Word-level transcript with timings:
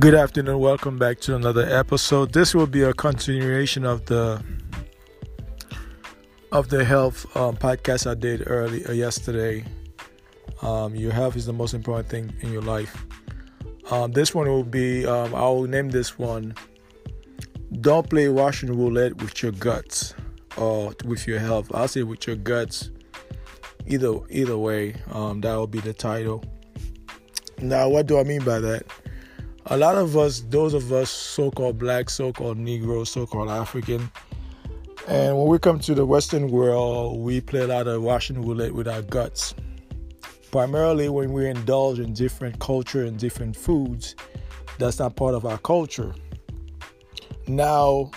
Good 0.00 0.14
afternoon. 0.14 0.60
Welcome 0.60 0.96
back 0.96 1.18
to 1.22 1.34
another 1.34 1.66
episode. 1.68 2.32
This 2.32 2.54
will 2.54 2.68
be 2.68 2.82
a 2.82 2.92
continuation 2.92 3.84
of 3.84 4.06
the 4.06 4.40
of 6.52 6.68
the 6.68 6.84
health 6.84 7.26
um, 7.36 7.56
podcast 7.56 8.08
I 8.08 8.14
did 8.14 8.44
early 8.46 8.86
uh, 8.86 8.92
yesterday. 8.92 9.64
Um, 10.62 10.94
your 10.94 11.10
health 11.10 11.34
is 11.34 11.46
the 11.46 11.52
most 11.52 11.74
important 11.74 12.08
thing 12.08 12.32
in 12.42 12.52
your 12.52 12.62
life. 12.62 13.04
Um, 13.90 14.12
this 14.12 14.32
one 14.32 14.46
will 14.46 14.62
be 14.62 15.04
um, 15.04 15.34
I 15.34 15.40
will 15.40 15.66
name 15.66 15.88
this 15.88 16.16
one. 16.16 16.54
Don't 17.80 18.08
play 18.08 18.28
Russian 18.28 18.78
roulette 18.78 19.20
with 19.20 19.42
your 19.42 19.50
guts 19.50 20.14
or 20.56 20.94
with 21.06 21.26
your 21.26 21.40
health. 21.40 21.74
I'll 21.74 21.88
say 21.88 22.04
with 22.04 22.24
your 22.24 22.36
guts. 22.36 22.90
Either 23.84 24.20
either 24.30 24.56
way, 24.56 24.94
um, 25.10 25.40
that 25.40 25.56
will 25.56 25.66
be 25.66 25.80
the 25.80 25.92
title. 25.92 26.44
Now, 27.60 27.88
what 27.88 28.06
do 28.06 28.20
I 28.20 28.22
mean 28.22 28.44
by 28.44 28.60
that? 28.60 28.86
A 29.70 29.76
lot 29.76 29.96
of 29.96 30.16
us, 30.16 30.40
those 30.48 30.72
of 30.74 30.92
us 30.92 31.10
so-called 31.10 31.78
black, 31.78 32.08
so-called 32.08 32.58
Negro, 32.58 33.06
so-called 33.06 33.50
African, 33.50 34.10
and 35.06 35.36
when 35.38 35.46
we 35.46 35.58
come 35.58 35.78
to 35.80 35.94
the 35.94 36.04
Western 36.04 36.50
world, 36.50 37.20
we 37.20 37.40
play 37.40 37.60
a 37.60 37.66
lot 37.66 37.86
of 37.86 38.02
Russian 38.02 38.42
roulette 38.42 38.74
with 38.74 38.88
our 38.88 39.02
guts. 39.02 39.54
Primarily 40.50 41.08
when 41.08 41.32
we 41.32 41.48
indulge 41.48 41.98
in 41.98 42.12
different 42.14 42.58
culture 42.60 43.04
and 43.04 43.18
different 43.18 43.56
foods, 43.56 44.14
that's 44.78 44.98
not 44.98 45.16
part 45.16 45.34
of 45.34 45.44
our 45.44 45.58
culture. 45.58 46.14
Now, 47.46 48.10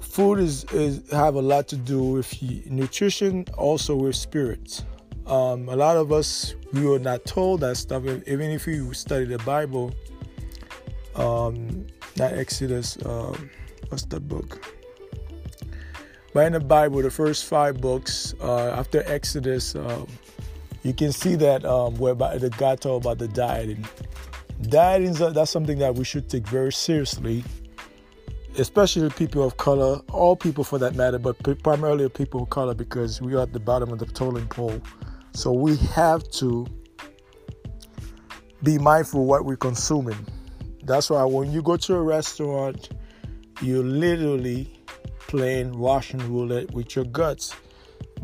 food 0.00 0.38
is, 0.38 0.64
is 0.72 1.08
have 1.10 1.36
a 1.36 1.42
lot 1.42 1.68
to 1.68 1.76
do 1.76 2.02
with 2.02 2.42
nutrition, 2.70 3.46
also 3.56 3.94
with 3.96 4.16
spirits. 4.16 4.84
Um, 5.26 5.68
a 5.68 5.76
lot 5.76 5.96
of 5.96 6.12
us 6.12 6.54
we 6.72 6.86
were 6.86 6.98
not 6.98 7.24
told 7.24 7.60
that 7.60 7.76
stuff. 7.76 8.04
Even 8.04 8.50
if 8.50 8.66
you 8.66 8.92
study 8.94 9.24
the 9.24 9.38
Bible, 9.38 9.92
um, 11.14 11.86
not 12.16 12.32
Exodus. 12.32 12.98
Um, 13.04 13.50
what's 13.88 14.04
the 14.04 14.20
book? 14.20 14.74
But 16.34 16.46
in 16.46 16.52
the 16.54 16.60
Bible, 16.60 17.02
the 17.02 17.10
first 17.10 17.44
five 17.44 17.80
books 17.80 18.34
uh, 18.40 18.70
after 18.70 19.02
Exodus, 19.06 19.74
um, 19.74 20.06
you 20.82 20.94
can 20.94 21.12
see 21.12 21.34
that 21.36 21.64
um, 21.64 21.96
where 21.96 22.14
the 22.14 22.50
God 22.56 22.80
talk 22.80 23.02
about 23.02 23.18
the 23.18 23.28
dieting. 23.28 23.84
Dieting 24.62 25.12
that's 25.12 25.50
something 25.50 25.78
that 25.78 25.94
we 25.94 26.04
should 26.04 26.30
take 26.30 26.46
very 26.46 26.72
seriously, 26.72 27.44
especially 28.56 29.10
people 29.10 29.42
of 29.44 29.56
color, 29.56 30.00
all 30.10 30.36
people 30.36 30.64
for 30.64 30.78
that 30.78 30.94
matter, 30.94 31.18
but 31.18 31.36
primarily 31.62 32.08
people 32.08 32.44
of 32.44 32.50
color 32.50 32.74
because 32.74 33.20
we 33.20 33.34
are 33.34 33.42
at 33.42 33.52
the 33.52 33.60
bottom 33.60 33.92
of 33.92 33.98
the 33.98 34.06
totem 34.06 34.48
pole. 34.48 34.80
So 35.34 35.52
we 35.52 35.76
have 35.76 36.28
to 36.32 36.66
be 38.62 38.78
mindful 38.78 39.26
what 39.26 39.44
we're 39.44 39.56
consuming. 39.56 40.26
That's 40.84 41.10
why 41.10 41.24
when 41.24 41.52
you 41.52 41.62
go 41.62 41.76
to 41.76 41.94
a 41.94 42.02
restaurant, 42.02 42.90
you're 43.60 43.84
literally 43.84 44.80
playing 45.18 45.78
Russian 45.80 46.20
roulette 46.32 46.70
with 46.72 46.96
your 46.96 47.04
guts 47.06 47.54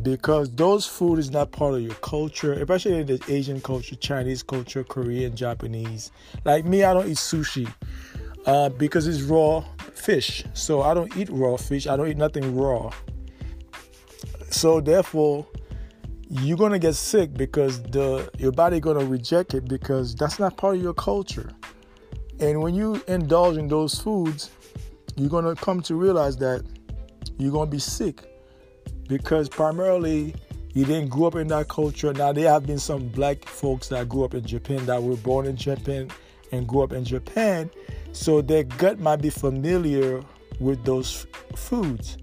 because 0.03 0.51
those 0.51 0.87
food 0.87 1.19
is 1.19 1.31
not 1.31 1.51
part 1.51 1.75
of 1.75 1.83
your 1.83 1.95
culture, 1.97 2.53
especially 2.53 2.99
in 2.99 3.07
the 3.07 3.23
Asian 3.29 3.61
culture, 3.61 3.97
Chinese 3.97 4.43
culture, 4.43 4.85
Korean, 4.85 5.35
Japanese. 5.35 6.11
Like 6.45 6.65
me, 6.65 6.85
I 6.85 6.95
don't 6.95 7.09
eat 7.09 7.17
sushi 7.17 7.73
uh, 8.47 8.69
because 8.71 9.07
it's 9.07 9.23
raw 9.23 9.65
fish. 9.95 10.45
So 10.55 10.83
I 10.83 10.95
don't 10.95 11.15
eat 11.17 11.29
raw 11.31 11.57
fish. 11.57 11.87
I 11.87 11.97
don't 11.97 12.09
eat 12.09 12.17
nothing 12.17 12.57
raw. 12.57 12.91
So 14.51 14.81
therefore, 14.81 15.47
you're 16.31 16.59
gonna 16.59 16.79
get 16.79 16.95
sick 16.95 17.35
because 17.35 17.83
the 17.83 18.31
your 18.39 18.53
body 18.53 18.81
gonna 18.81 19.05
reject 19.05 19.55
it 19.55 19.67
because 19.69 20.15
that's 20.15 20.39
not 20.39 20.57
part 20.57 20.77
of 20.77 20.83
your 20.83 20.95
culture. 20.95 21.51
And 22.41 22.61
when 22.63 22.75
you 22.75 23.03
indulge 23.09 23.57
in 23.57 23.69
those 23.69 23.99
foods, 23.99 24.51
you're 25.17 25.31
going 25.31 25.45
to 25.45 25.61
come 25.61 25.81
to 25.83 25.95
realize 25.95 26.37
that 26.39 26.65
you're 27.39 27.53
going 27.53 27.69
to 27.69 27.71
be 27.71 27.81
sick 27.81 28.25
because 29.09 29.49
primarily 29.49 30.35
you 30.75 30.85
didn't 30.85 31.09
grow 31.09 31.27
up 31.27 31.35
in 31.35 31.49
that 31.49 31.69
culture. 31.69 32.13
Now, 32.13 32.33
there 32.33 32.51
have 32.51 32.67
been 32.67 32.79
some 32.79 33.09
black 33.09 33.45
folks 33.45 33.89
that 33.89 34.09
grew 34.09 34.25
up 34.25 34.35
in 34.35 34.47
Japan 34.47 34.87
that 34.87 35.03
were 35.03 35.17
born 35.17 35.47
in 35.47 35.57
Japan 35.57 36.09
and 36.53 36.67
grew 36.67 36.83
up 36.83 36.93
in 36.93 37.05
Japan. 37.05 37.71
So 38.13 38.41
their 38.41 38.65
gut 38.65 39.01
might 39.01 39.21
be 39.21 39.31
familiar 39.31 40.23
with 40.61 40.85
those 40.85 41.27
foods. 41.57 42.19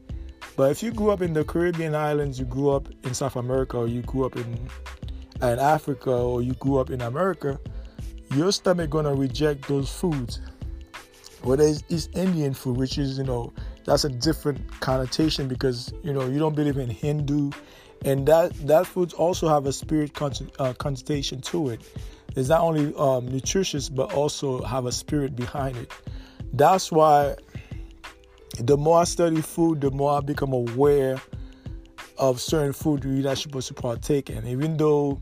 But 0.55 0.71
if 0.71 0.81
you 0.81 0.91
grew 0.91 1.11
up 1.11 1.21
in 1.21 1.33
the 1.33 1.43
Caribbean 1.43 1.95
islands, 1.95 2.39
you 2.39 2.45
grew 2.45 2.69
up 2.69 2.87
in 3.03 3.13
South 3.13 3.35
America, 3.35 3.77
or 3.77 3.87
you 3.87 4.01
grew 4.03 4.25
up 4.25 4.37
in, 4.37 4.69
in 5.41 5.59
Africa, 5.59 6.11
or 6.11 6.41
you 6.41 6.53
grew 6.53 6.77
up 6.77 6.89
in 6.89 7.01
America, 7.01 7.59
your 8.35 8.51
stomach 8.51 8.89
gonna 8.89 9.13
reject 9.13 9.67
those 9.67 9.91
foods. 9.91 10.41
Whether 11.43 11.63
it's 11.63 11.83
East 11.89 12.09
Indian 12.15 12.53
food, 12.53 12.77
which 12.77 12.97
is 12.97 13.17
you 13.17 13.23
know 13.23 13.53
that's 13.85 14.03
a 14.03 14.09
different 14.09 14.79
connotation 14.81 15.47
because 15.47 15.93
you 16.03 16.13
know 16.13 16.25
you 16.25 16.39
don't 16.39 16.55
believe 16.55 16.77
in 16.77 16.89
Hindu, 16.89 17.51
and 18.03 18.27
that 18.27 18.53
that 18.67 18.87
foods 18.87 19.13
also 19.13 19.47
have 19.47 19.65
a 19.65 19.73
spirit 19.73 20.11
uh, 20.21 20.73
connotation 20.73 21.41
to 21.41 21.69
it. 21.69 21.81
It's 22.35 22.49
not 22.49 22.61
only 22.61 22.93
um, 22.95 23.27
nutritious 23.27 23.89
but 23.89 24.13
also 24.13 24.61
have 24.63 24.85
a 24.85 24.91
spirit 24.91 25.35
behind 25.35 25.77
it. 25.77 25.91
That's 26.53 26.91
why 26.91 27.35
the 28.59 28.77
more 28.77 29.01
I 29.01 29.03
study 29.03 29.41
food, 29.41 29.81
the 29.81 29.91
more 29.91 30.17
I 30.17 30.21
become 30.21 30.53
aware 30.53 31.21
of 32.17 32.39
certain 32.39 32.73
food 32.73 33.03
you're 33.03 33.13
not 33.13 33.37
supposed 33.37 33.67
to 33.67 33.73
partake 33.73 34.29
in. 34.29 34.47
Even 34.47 34.77
though 34.77 35.21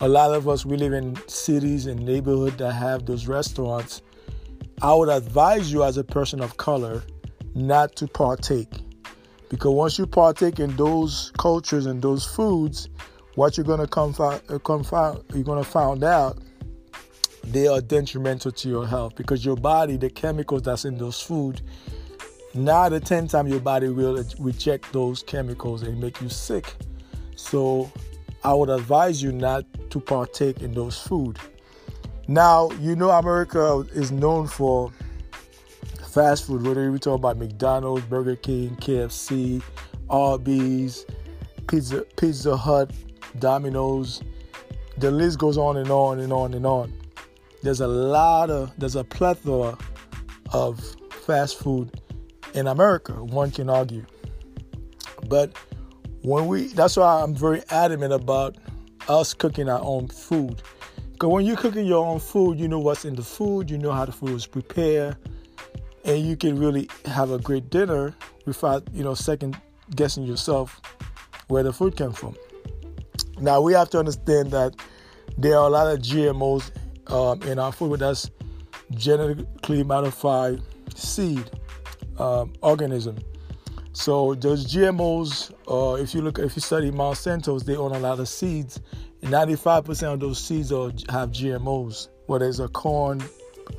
a 0.00 0.08
lot 0.08 0.34
of 0.34 0.48
us 0.48 0.64
we 0.64 0.76
live 0.76 0.92
in 0.92 1.16
cities 1.28 1.86
and 1.86 2.04
neighborhoods 2.04 2.56
that 2.56 2.72
have 2.72 3.06
those 3.06 3.26
restaurants. 3.26 4.02
I 4.82 4.92
would 4.94 5.08
advise 5.08 5.72
you 5.72 5.84
as 5.84 5.96
a 5.96 6.04
person 6.04 6.40
of 6.40 6.56
color 6.58 7.02
not 7.54 7.96
to 7.96 8.06
partake. 8.06 8.82
Because 9.48 9.72
once 9.72 9.98
you 9.98 10.06
partake 10.06 10.58
in 10.58 10.76
those 10.76 11.32
cultures 11.38 11.86
and 11.86 12.02
those 12.02 12.26
foods 12.26 12.88
what 13.36 13.56
you're 13.56 13.64
going 13.64 13.80
to 13.80 13.86
come, 13.86 14.14
uh, 14.18 14.38
come 14.58 14.82
find 14.82 15.22
you're 15.34 15.44
going 15.44 15.62
to 15.62 15.68
find 15.68 16.02
out 16.04 16.38
they 17.44 17.66
are 17.68 17.80
detrimental 17.80 18.50
to 18.50 18.68
your 18.68 18.86
health. 18.86 19.14
Because 19.16 19.44
your 19.44 19.56
body 19.56 19.96
the 19.96 20.10
chemicals 20.10 20.62
that's 20.62 20.84
in 20.84 20.98
those 20.98 21.20
food 21.22 21.62
nine 22.52 22.90
to 22.90 23.00
ten 23.00 23.28
times 23.28 23.50
your 23.50 23.60
body 23.60 23.88
will 23.88 24.22
reject 24.40 24.92
those 24.92 25.22
chemicals 25.22 25.82
and 25.82 25.98
make 26.00 26.20
you 26.20 26.28
sick. 26.28 26.74
So 27.36 27.90
I 28.44 28.52
would 28.54 28.70
advise 28.70 29.22
you 29.22 29.32
not 29.32 29.64
to 29.96 30.04
partake 30.04 30.60
in 30.60 30.72
those 30.72 30.98
food. 30.98 31.38
Now, 32.28 32.70
you 32.80 32.96
know 32.96 33.10
America 33.10 33.84
is 33.94 34.12
known 34.12 34.46
for 34.46 34.92
fast 36.08 36.46
food, 36.46 36.66
whether 36.66 36.90
we 36.90 36.98
talk 36.98 37.16
about 37.16 37.38
McDonald's, 37.38 38.04
Burger 38.06 38.36
King, 38.36 38.76
KFC, 38.76 39.62
Arby's, 40.10 41.06
Pizza 41.66 42.02
Pizza 42.16 42.56
Hut, 42.56 42.90
Domino's. 43.38 44.22
The 44.98 45.10
list 45.10 45.38
goes 45.38 45.56
on 45.56 45.76
and 45.76 45.90
on 45.90 46.20
and 46.20 46.32
on 46.32 46.54
and 46.54 46.66
on. 46.66 46.92
There's 47.62 47.80
a 47.80 47.88
lot 47.88 48.50
of 48.50 48.72
there's 48.78 48.96
a 48.96 49.04
plethora 49.04 49.78
of 50.52 50.78
fast 51.10 51.58
food 51.58 52.00
in 52.54 52.66
America, 52.66 53.12
one 53.12 53.50
can 53.50 53.70
argue. 53.70 54.04
But 55.28 55.56
when 56.22 56.46
we 56.48 56.68
that's 56.68 56.96
why 56.96 57.22
I'm 57.22 57.34
very 57.34 57.62
adamant 57.70 58.12
about 58.12 58.56
us 59.08 59.34
cooking 59.34 59.68
our 59.68 59.80
own 59.82 60.08
food. 60.08 60.62
Because 61.12 61.30
when 61.30 61.46
you're 61.46 61.56
cooking 61.56 61.86
your 61.86 62.04
own 62.04 62.20
food, 62.20 62.58
you 62.58 62.68
know 62.68 62.78
what's 62.78 63.04
in 63.04 63.14
the 63.14 63.22
food, 63.22 63.70
you 63.70 63.78
know 63.78 63.92
how 63.92 64.04
the 64.04 64.12
food 64.12 64.30
was 64.30 64.46
prepared, 64.46 65.16
and 66.04 66.26
you 66.26 66.36
can 66.36 66.58
really 66.58 66.88
have 67.04 67.30
a 67.30 67.38
great 67.38 67.70
dinner 67.70 68.14
without, 68.44 68.86
you 68.92 69.02
know, 69.02 69.14
second 69.14 69.58
guessing 69.94 70.24
yourself 70.24 70.80
where 71.48 71.62
the 71.62 71.72
food 71.72 71.96
came 71.96 72.12
from. 72.12 72.36
Now 73.38 73.60
we 73.60 73.72
have 73.72 73.90
to 73.90 73.98
understand 73.98 74.50
that 74.50 74.74
there 75.38 75.58
are 75.58 75.66
a 75.66 75.70
lot 75.70 75.86
of 75.92 76.00
GMOs 76.00 76.70
um, 77.08 77.42
in 77.42 77.58
our 77.58 77.72
food, 77.72 78.00
that's 78.00 78.30
genetically 78.92 79.82
modified 79.84 80.60
seed 80.94 81.50
um, 82.18 82.52
organism. 82.62 83.16
So 83.96 84.34
those 84.34 84.66
GMOs, 84.66 85.52
uh, 85.66 85.94
if 85.94 86.14
you 86.14 86.20
look, 86.20 86.38
if 86.38 86.54
you 86.54 86.60
study 86.60 86.90
Monsanto's, 86.90 87.64
they 87.64 87.76
own 87.76 87.92
a 87.92 87.98
lot 87.98 88.20
of 88.20 88.28
seeds. 88.28 88.78
95% 89.22 90.12
of 90.12 90.20
those 90.20 90.38
seeds 90.38 90.70
are, 90.70 90.90
have 91.08 91.30
GMOs, 91.30 92.08
whether 92.26 92.46
it's 92.46 92.58
a 92.58 92.68
corn, 92.68 93.24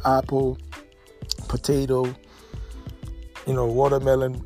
apple, 0.05 0.57
potato, 1.47 2.03
you 3.45 3.53
know, 3.53 3.67
watermelon, 3.67 4.43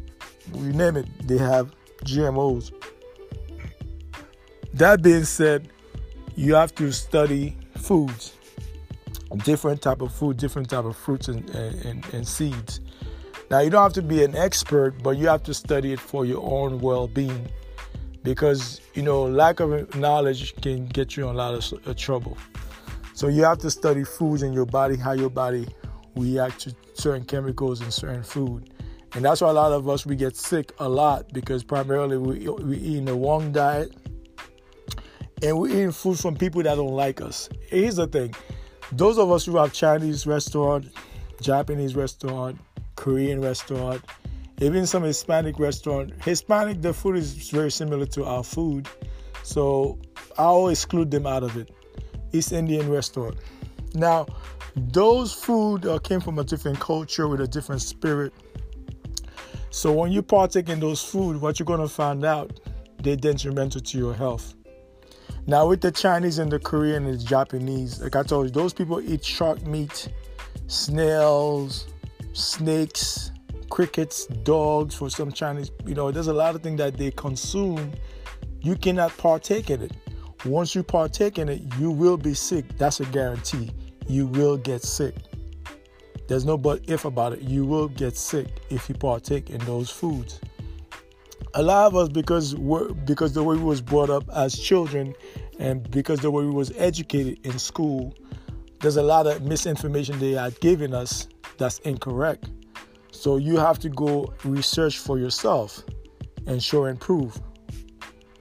you 0.53 0.73
name 0.73 0.97
it, 0.97 1.07
they 1.25 1.37
have 1.37 1.73
GMOs. 2.03 2.73
That 4.73 5.01
being 5.01 5.23
said, 5.23 5.69
you 6.35 6.53
have 6.53 6.75
to 6.75 6.91
study 6.91 7.57
foods, 7.77 8.33
different 9.45 9.81
type 9.81 10.01
of 10.01 10.13
food, 10.13 10.35
different 10.35 10.69
type 10.69 10.83
of 10.83 10.97
fruits 10.97 11.29
and, 11.29 11.49
and, 11.51 12.05
and 12.13 12.27
seeds 12.27 12.81
now, 13.51 13.59
you 13.59 13.69
don't 13.69 13.83
have 13.83 13.91
to 13.93 14.01
be 14.01 14.23
an 14.23 14.33
expert, 14.33 15.03
but 15.03 15.17
you 15.17 15.27
have 15.27 15.43
to 15.43 15.53
study 15.53 15.91
it 15.91 15.99
for 15.99 16.25
your 16.25 16.41
own 16.41 16.79
well 16.79 17.05
being 17.05 17.49
because, 18.23 18.79
you 18.93 19.01
know, 19.01 19.23
lack 19.23 19.59
of 19.59 19.93
knowledge 19.93 20.55
can 20.61 20.85
get 20.85 21.17
you 21.17 21.27
in 21.27 21.35
a 21.35 21.37
lot 21.37 21.53
of 21.55 21.85
uh, 21.85 21.93
trouble. 21.93 22.37
So, 23.13 23.27
you 23.27 23.43
have 23.43 23.57
to 23.57 23.69
study 23.69 24.05
foods 24.05 24.41
in 24.41 24.53
your 24.53 24.65
body, 24.65 24.95
how 24.95 25.11
your 25.11 25.29
body 25.29 25.67
reacts 26.15 26.63
to 26.63 26.75
certain 26.93 27.25
chemicals 27.25 27.81
in 27.81 27.91
certain 27.91 28.23
food. 28.23 28.69
And 29.15 29.25
that's 29.25 29.41
why 29.41 29.49
a 29.49 29.53
lot 29.53 29.73
of 29.73 29.89
us 29.89 30.05
we 30.05 30.15
get 30.15 30.37
sick 30.37 30.71
a 30.79 30.87
lot 30.87 31.33
because 31.33 31.61
primarily 31.61 32.17
we 32.17 32.47
we 32.47 32.77
eating 32.77 33.03
the 33.03 33.13
wrong 33.13 33.51
diet 33.51 33.91
and 35.43 35.59
we're 35.59 35.67
eating 35.67 35.91
food 35.91 36.17
from 36.17 36.37
people 36.37 36.63
that 36.63 36.75
don't 36.75 36.95
like 36.95 37.19
us. 37.19 37.49
Here's 37.67 37.97
the 37.97 38.07
thing: 38.07 38.33
those 38.93 39.17
of 39.17 39.29
us 39.29 39.45
who 39.45 39.57
have 39.57 39.73
Chinese 39.73 40.25
restaurant, 40.25 40.85
Japanese 41.41 41.95
restaurant, 41.95 42.59
Korean 42.95 43.41
restaurant, 43.41 44.01
even 44.61 44.85
some 44.85 45.03
Hispanic 45.03 45.59
restaurant. 45.59 46.13
Hispanic, 46.23 46.81
the 46.81 46.93
food 46.93 47.17
is 47.17 47.49
very 47.49 47.71
similar 47.71 48.05
to 48.07 48.25
our 48.25 48.43
food, 48.43 48.87
so 49.43 49.99
I'll 50.37 50.69
exclude 50.69 51.11
them 51.11 51.25
out 51.25 51.43
of 51.43 51.57
it. 51.57 51.71
East 52.31 52.53
Indian 52.53 52.89
restaurant. 52.89 53.37
Now, 53.93 54.27
those 54.75 55.33
food 55.33 55.85
uh, 55.85 55.99
came 55.99 56.21
from 56.21 56.39
a 56.39 56.43
different 56.43 56.79
culture 56.79 57.27
with 57.27 57.41
a 57.41 57.47
different 57.47 57.81
spirit. 57.81 58.33
So 59.69 59.91
when 59.93 60.11
you 60.11 60.21
partake 60.21 60.69
in 60.69 60.79
those 60.79 61.03
food, 61.03 61.41
what 61.41 61.59
you're 61.59 61.65
gonna 61.65 61.87
find 61.87 62.23
out, 62.23 62.59
they're 63.01 63.15
detrimental 63.15 63.81
to 63.81 63.97
your 63.97 64.13
health. 64.13 64.53
Now 65.47 65.67
with 65.67 65.81
the 65.81 65.91
Chinese 65.91 66.37
and 66.37 66.51
the 66.51 66.59
Korean 66.59 67.05
and 67.05 67.19
the 67.19 67.23
Japanese, 67.23 68.01
like 68.01 68.15
I 68.15 68.23
told 68.23 68.45
you, 68.45 68.51
those 68.51 68.73
people 68.73 69.01
eat 69.01 69.25
shark 69.25 69.65
meat, 69.65 70.09
snails, 70.71 71.87
snakes, 72.33 73.31
crickets, 73.69 74.25
dogs 74.27 74.95
for 74.95 75.09
some 75.09 75.31
Chinese. 75.31 75.71
You 75.85 75.95
know, 75.95 76.11
there's 76.11 76.27
a 76.27 76.33
lot 76.33 76.55
of 76.55 76.63
things 76.63 76.77
that 76.77 76.97
they 76.97 77.11
consume. 77.11 77.91
You 78.61 78.75
cannot 78.75 79.15
partake 79.17 79.69
in 79.69 79.81
it. 79.81 79.91
Once 80.45 80.73
you 80.73 80.81
partake 80.81 81.37
in 81.37 81.49
it, 81.49 81.61
you 81.77 81.91
will 81.91 82.17
be 82.17 82.33
sick. 82.33 82.65
That's 82.77 82.99
a 83.01 83.05
guarantee. 83.05 83.71
You 84.07 84.27
will 84.27 84.57
get 84.57 84.81
sick. 84.81 85.15
There's 86.27 86.45
no 86.45 86.57
but 86.57 86.89
if 86.89 87.05
about 87.05 87.33
it. 87.33 87.41
You 87.41 87.65
will 87.65 87.89
get 87.89 88.15
sick 88.15 88.47
if 88.69 88.87
you 88.87 88.95
partake 88.95 89.49
in 89.49 89.59
those 89.65 89.89
foods. 89.89 90.39
A 91.53 91.61
lot 91.61 91.87
of 91.87 91.95
us, 91.97 92.07
because 92.07 92.55
we're, 92.55 92.93
because 92.93 93.33
the 93.33 93.43
way 93.43 93.57
we 93.57 93.63
was 93.63 93.81
brought 93.81 94.09
up 94.09 94.23
as 94.33 94.57
children, 94.57 95.13
and 95.59 95.89
because 95.91 96.21
the 96.21 96.31
way 96.31 96.45
we 96.45 96.51
was 96.51 96.71
educated 96.77 97.45
in 97.45 97.59
school, 97.59 98.15
there's 98.81 98.97
a 98.97 99.03
lot 99.03 99.27
of 99.27 99.43
misinformation 99.43 100.17
they 100.19 100.35
are 100.35 100.51
giving 100.51 100.93
us 100.93 101.27
that's 101.57 101.79
incorrect. 101.79 102.49
So 103.11 103.37
you 103.37 103.57
have 103.57 103.77
to 103.79 103.89
go 103.89 104.33
research 104.43 104.97
for 104.97 105.19
yourself 105.19 105.83
and 106.47 106.61
show 106.63 106.85
and 106.85 106.99
prove 106.99 107.39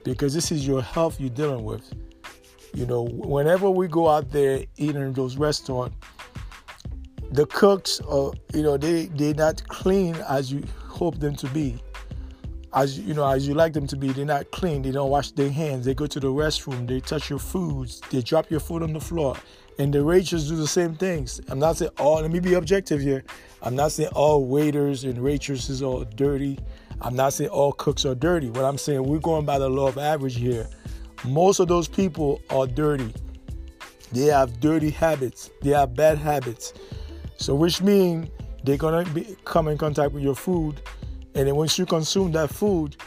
because 0.03 0.33
this 0.33 0.51
is 0.51 0.65
your 0.65 0.81
health 0.81 1.19
you're 1.19 1.29
dealing 1.29 1.63
with. 1.63 1.93
You 2.73 2.85
know, 2.85 3.03
whenever 3.03 3.69
we 3.69 3.87
go 3.87 4.09
out 4.09 4.31
there 4.31 4.65
eating 4.77 5.01
in 5.01 5.13
those 5.13 5.37
restaurants, 5.37 5.95
the 7.31 7.45
cooks 7.45 7.99
are, 8.01 8.31
you 8.53 8.63
know, 8.63 8.77
they 8.77 9.05
they're 9.07 9.33
not 9.33 9.65
clean 9.67 10.15
as 10.27 10.51
you 10.51 10.63
hope 10.87 11.19
them 11.19 11.35
to 11.35 11.47
be. 11.47 11.77
As 12.73 12.97
you 12.97 13.13
know, 13.13 13.29
as 13.29 13.47
you 13.47 13.53
like 13.53 13.73
them 13.73 13.85
to 13.87 13.97
be, 13.97 14.13
they're 14.13 14.25
not 14.25 14.49
clean. 14.51 14.81
They 14.81 14.91
don't 14.91 15.09
wash 15.09 15.31
their 15.31 15.51
hands. 15.51 15.85
They 15.85 15.93
go 15.93 16.07
to 16.07 16.19
the 16.19 16.27
restroom. 16.27 16.87
They 16.87 17.01
touch 17.01 17.29
your 17.29 17.39
foods. 17.39 18.01
They 18.11 18.21
drop 18.21 18.49
your 18.49 18.61
food 18.61 18.81
on 18.81 18.93
the 18.93 18.99
floor. 19.01 19.35
And 19.77 19.93
the 19.93 20.03
waiters 20.03 20.47
do 20.47 20.55
the 20.55 20.67
same 20.67 20.95
things. 20.95 21.41
I'm 21.49 21.59
not 21.59 21.77
saying 21.77 21.91
all. 21.99 22.21
Let 22.21 22.31
me 22.31 22.39
be 22.39 22.53
objective 22.53 23.01
here. 23.01 23.23
I'm 23.61 23.75
not 23.75 23.91
saying 23.91 24.09
all 24.13 24.45
waiters 24.45 25.03
and 25.03 25.21
waitresses 25.21 25.83
are 25.83 26.05
dirty. 26.05 26.59
I'm 27.01 27.15
not 27.15 27.33
saying 27.33 27.49
all 27.49 27.73
cooks 27.73 28.05
are 28.05 28.15
dirty. 28.15 28.49
What 28.49 28.63
I'm 28.63 28.77
saying, 28.77 29.03
we're 29.03 29.19
going 29.19 29.45
by 29.45 29.59
the 29.59 29.69
law 29.69 29.87
of 29.87 29.97
average 29.97 30.37
here. 30.37 30.69
Most 31.25 31.59
of 31.59 31.67
those 31.67 31.87
people 31.87 32.41
are 32.49 32.67
dirty. 32.67 33.13
They 34.11 34.25
have 34.25 34.59
dirty 34.59 34.91
habits. 34.91 35.49
They 35.61 35.71
have 35.71 35.95
bad 35.95 36.17
habits. 36.17 36.73
So, 37.37 37.55
which 37.55 37.81
means 37.81 38.29
they're 38.63 38.77
gonna 38.77 39.03
be, 39.11 39.35
come 39.45 39.67
in 39.67 39.77
contact 39.77 40.13
with 40.13 40.23
your 40.23 40.35
food, 40.35 40.81
and 41.35 41.47
then 41.47 41.55
once 41.55 41.77
you 41.77 41.85
consume 41.85 42.31
that 42.33 42.49
food, 42.49 42.97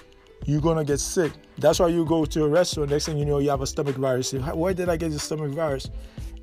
you're 0.46 0.60
gonna 0.60 0.84
get 0.84 1.00
sick. 1.00 1.32
That's 1.58 1.78
why 1.78 1.88
you 1.88 2.04
go 2.04 2.24
to 2.24 2.44
a 2.44 2.48
restaurant. 2.48 2.90
Next 2.90 3.06
thing 3.06 3.18
you 3.18 3.24
know, 3.24 3.38
you 3.38 3.50
have 3.50 3.60
a 3.60 3.66
stomach 3.66 3.96
virus. 3.96 4.32
Where 4.32 4.74
did 4.74 4.88
I 4.88 4.96
get 4.96 5.10
the 5.10 5.18
stomach 5.18 5.50
virus? 5.50 5.90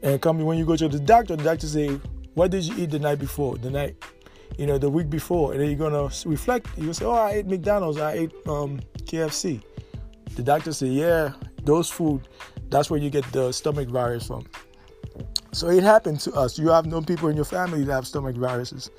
And 0.04 0.22
come 0.22 0.40
when 0.40 0.58
you 0.58 0.66
go 0.66 0.76
to 0.76 0.88
the 0.88 1.00
doctor, 1.00 1.36
the 1.36 1.44
doctor 1.44 1.68
say, 1.68 2.00
"What 2.34 2.52
did 2.52 2.66
you 2.66 2.76
eat 2.78 2.92
the 2.92 3.00
night 3.00 3.20
before? 3.20 3.58
The 3.58 3.70
night, 3.70 3.96
you 4.58 4.66
know, 4.66 4.78
the 4.78 4.90
week 4.90 5.10
before?" 5.10 5.52
And 5.54 5.62
then 5.62 5.70
you're 5.70 5.90
gonna 5.90 6.10
reflect. 6.26 6.68
You 6.78 6.94
say, 6.94 7.06
"Oh, 7.06 7.12
I 7.12 7.32
ate 7.32 7.48
McDonald's. 7.48 8.00
I 8.00 8.14
ate 8.14 8.32
um, 8.48 8.80
KFC." 9.06 9.62
The 10.36 10.44
doctor 10.44 10.74
say, 10.74 10.88
"Yeah, 10.88 11.34
those 11.64 11.90
food. 11.90 12.28
That's 12.70 12.90
where 12.90 13.00
you 13.00 13.10
get 13.10 13.30
the 13.32 13.52
stomach 13.52 13.90
virus 13.90 14.28
from." 14.28 14.46
So 15.52 15.70
it 15.70 15.84
happened 15.84 16.20
to 16.22 16.34
us. 16.34 16.58
You 16.58 16.70
have 16.70 16.86
known 16.86 17.06
people 17.06 17.28
in 17.30 17.36
your 17.36 17.46
family 17.46 17.84
that 17.84 17.94
have 17.94 18.08
stomach 18.08 18.38
viruses 18.38 18.90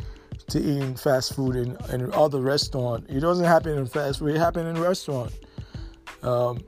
to 0.49 0.61
eating 0.61 0.95
fast 0.95 1.35
food 1.35 1.57
in, 1.57 1.77
in 1.93 2.13
other 2.13 2.41
restaurant. 2.41 3.07
It 3.09 3.21
doesn't 3.21 3.45
happen 3.45 3.77
in 3.79 3.87
fast 3.87 4.19
food. 4.19 4.35
It 4.35 4.39
happens 4.39 4.77
in 4.77 4.83
restaurant. 4.83 5.33
Um, 6.23 6.63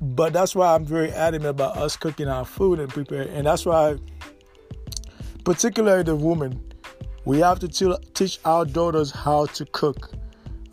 but 0.00 0.32
that's 0.32 0.54
why 0.54 0.74
I'm 0.74 0.84
very 0.84 1.10
adamant 1.10 1.50
about 1.50 1.76
us 1.76 1.96
cooking 1.96 2.28
our 2.28 2.44
food 2.44 2.78
and 2.78 2.88
prepare. 2.88 3.22
And 3.22 3.46
that's 3.46 3.66
why, 3.66 3.96
particularly 5.44 6.02
the 6.02 6.16
women, 6.16 6.60
we 7.24 7.38
have 7.40 7.58
to 7.60 7.98
teach 8.14 8.38
our 8.44 8.64
daughters 8.64 9.10
how 9.10 9.46
to 9.46 9.64
cook. 9.66 10.12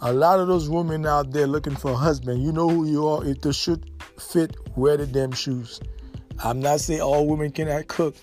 A 0.01 0.13
lot 0.13 0.39
of 0.39 0.47
those 0.47 0.69
women 0.69 1.05
out 1.05 1.31
there 1.31 1.47
looking 1.47 1.75
for 1.75 1.91
a 1.91 1.95
husband, 1.95 2.43
you 2.43 2.51
know 2.51 2.69
who 2.69 2.85
you 2.85 3.07
are. 3.07 3.25
If 3.25 3.41
the 3.41 3.51
shoe 3.51 3.81
fit, 4.19 4.55
wear 4.77 4.95
the 4.95 5.07
damn 5.07 5.31
shoes. 5.31 5.81
I'm 6.43 6.59
not 6.59 6.79
saying 6.81 7.01
all 7.01 7.27
women 7.27 7.51
cannot 7.51 7.87
cook. 7.87 8.15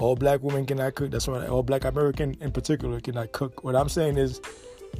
All 0.00 0.16
black 0.16 0.42
women 0.42 0.64
cannot 0.64 0.94
cook. 0.94 1.10
That's 1.10 1.28
why 1.28 1.46
all 1.46 1.62
black 1.62 1.84
American 1.84 2.34
in 2.40 2.52
particular 2.52 3.00
cannot 3.00 3.32
cook. 3.32 3.62
What 3.62 3.76
I'm 3.76 3.90
saying 3.90 4.16
is, 4.16 4.40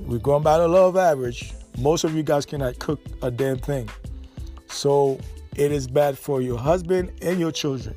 we're 0.01 0.19
going 0.19 0.43
by 0.43 0.59
the 0.59 0.69
of 0.69 0.97
average. 0.97 1.53
Most 1.79 2.05
of 2.05 2.15
you 2.15 2.23
guys 2.23 2.45
cannot 2.45 2.79
cook 2.79 3.01
a 3.23 3.31
damn 3.31 3.57
thing. 3.57 3.89
So 4.69 5.19
it 5.57 5.73
is 5.73 5.89
bad 5.89 6.19
for 6.19 6.43
your 6.43 6.59
husband 6.59 7.13
and 7.23 7.41
your 7.41 7.51
children. 7.51 7.95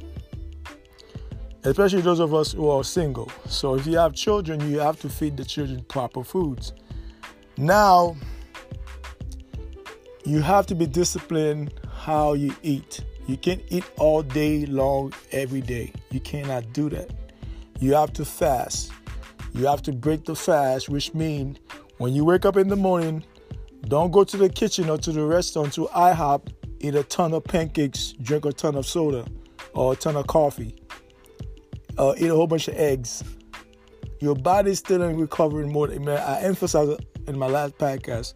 Especially 1.65 1.99
those 1.99 2.19
of 2.19 2.33
us 2.33 2.53
who 2.53 2.69
are 2.69 2.85
single. 2.85 3.29
So 3.47 3.75
if 3.75 3.85
you 3.85 3.97
have 3.97 4.13
children, 4.13 4.61
you 4.69 4.79
have 4.79 4.99
to 5.01 5.09
feed 5.09 5.35
the 5.35 5.43
children 5.43 5.83
proper 5.83 6.23
foods. 6.23 6.71
Now, 7.57 8.15
you 10.23 10.39
have 10.39 10.65
to 10.67 10.75
be 10.75 10.85
disciplined 10.85 11.73
how 11.93 12.33
you 12.33 12.55
eat. 12.63 13.01
You 13.27 13.37
can't 13.37 13.61
eat 13.69 13.85
all 13.97 14.21
day 14.21 14.65
long 14.65 15.13
every 15.31 15.61
day. 15.61 15.93
You 16.11 16.19
cannot 16.19 16.73
do 16.73 16.89
that. 16.89 17.09
You 17.79 17.93
have 17.93 18.13
to 18.13 18.25
fast. 18.25 18.91
You 19.53 19.67
have 19.67 19.81
to 19.83 19.91
break 19.93 20.25
the 20.25 20.35
fast, 20.35 20.89
which 20.89 21.13
means 21.13 21.59
when 21.97 22.13
you 22.13 22.25
wake 22.25 22.45
up 22.45 22.57
in 22.57 22.67
the 22.67 22.75
morning, 22.75 23.23
don't 23.87 24.11
go 24.11 24.23
to 24.23 24.37
the 24.37 24.49
kitchen 24.49 24.89
or 24.89 24.97
to 24.97 25.11
the 25.11 25.23
restaurant 25.23 25.73
to 25.73 25.87
IHOP 25.87 26.47
eat 26.83 26.95
a 26.95 27.03
ton 27.03 27.33
of 27.33 27.43
pancakes, 27.45 28.13
drink 28.21 28.45
a 28.45 28.51
ton 28.51 28.75
of 28.75 28.85
soda, 28.85 29.25
or 29.73 29.93
a 29.93 29.95
ton 29.95 30.17
of 30.17 30.27
coffee, 30.27 30.75
uh, 31.97 32.13
eat 32.17 32.27
a 32.27 32.35
whole 32.35 32.47
bunch 32.47 32.67
of 32.67 32.75
eggs. 32.75 33.23
Your 34.19 34.35
body's 34.35 34.79
still 34.79 35.01
in 35.01 35.17
recovering 35.17 35.71
mode. 35.71 35.91
I 36.07 36.41
emphasized 36.41 37.03
in 37.27 37.37
my 37.37 37.47
last 37.47 37.77
podcast. 37.77 38.33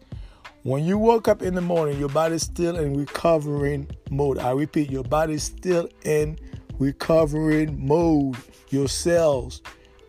When 0.64 0.84
you 0.84 0.98
wake 0.98 1.28
up 1.28 1.40
in 1.40 1.54
the 1.54 1.60
morning, 1.60 1.98
your 1.98 2.08
body's 2.08 2.42
still 2.42 2.76
in 2.76 2.96
recovering 2.96 3.88
mode. 4.10 4.38
I 4.38 4.50
repeat, 4.50 4.90
your 4.90 5.04
body's 5.04 5.44
still 5.44 5.88
in 6.04 6.36
recovering 6.80 7.86
mode. 7.86 8.36
Your 8.70 8.88
cells, 8.88 9.62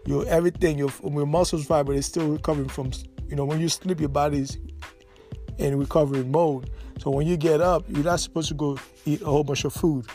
your 0.08 0.26
everything, 0.28 0.78
your, 0.80 0.92
your 1.04 1.28
muscles 1.28 1.66
fiber 1.66 1.94
is 1.94 2.08
still 2.08 2.28
recovering 2.30 2.68
from. 2.68 2.92
You 3.28 3.36
know, 3.36 3.46
when 3.46 3.60
you 3.60 3.70
sleep, 3.70 4.00
your 4.00 4.10
body's 4.10 4.58
in 5.60 5.78
recovering 5.78 6.32
mode. 6.32 6.72
So 6.98 7.12
when 7.12 7.28
you 7.28 7.38
get 7.38 7.62
up, 7.62 7.86
you're 7.88 8.04
not 8.04 8.20
supposed 8.20 8.48
to 8.48 8.56
go 8.56 8.80
eat 9.06 9.22
a 9.22 9.26
whole 9.26 9.44
bunch 9.44 9.66
of 9.66 9.74
food. 9.74 10.08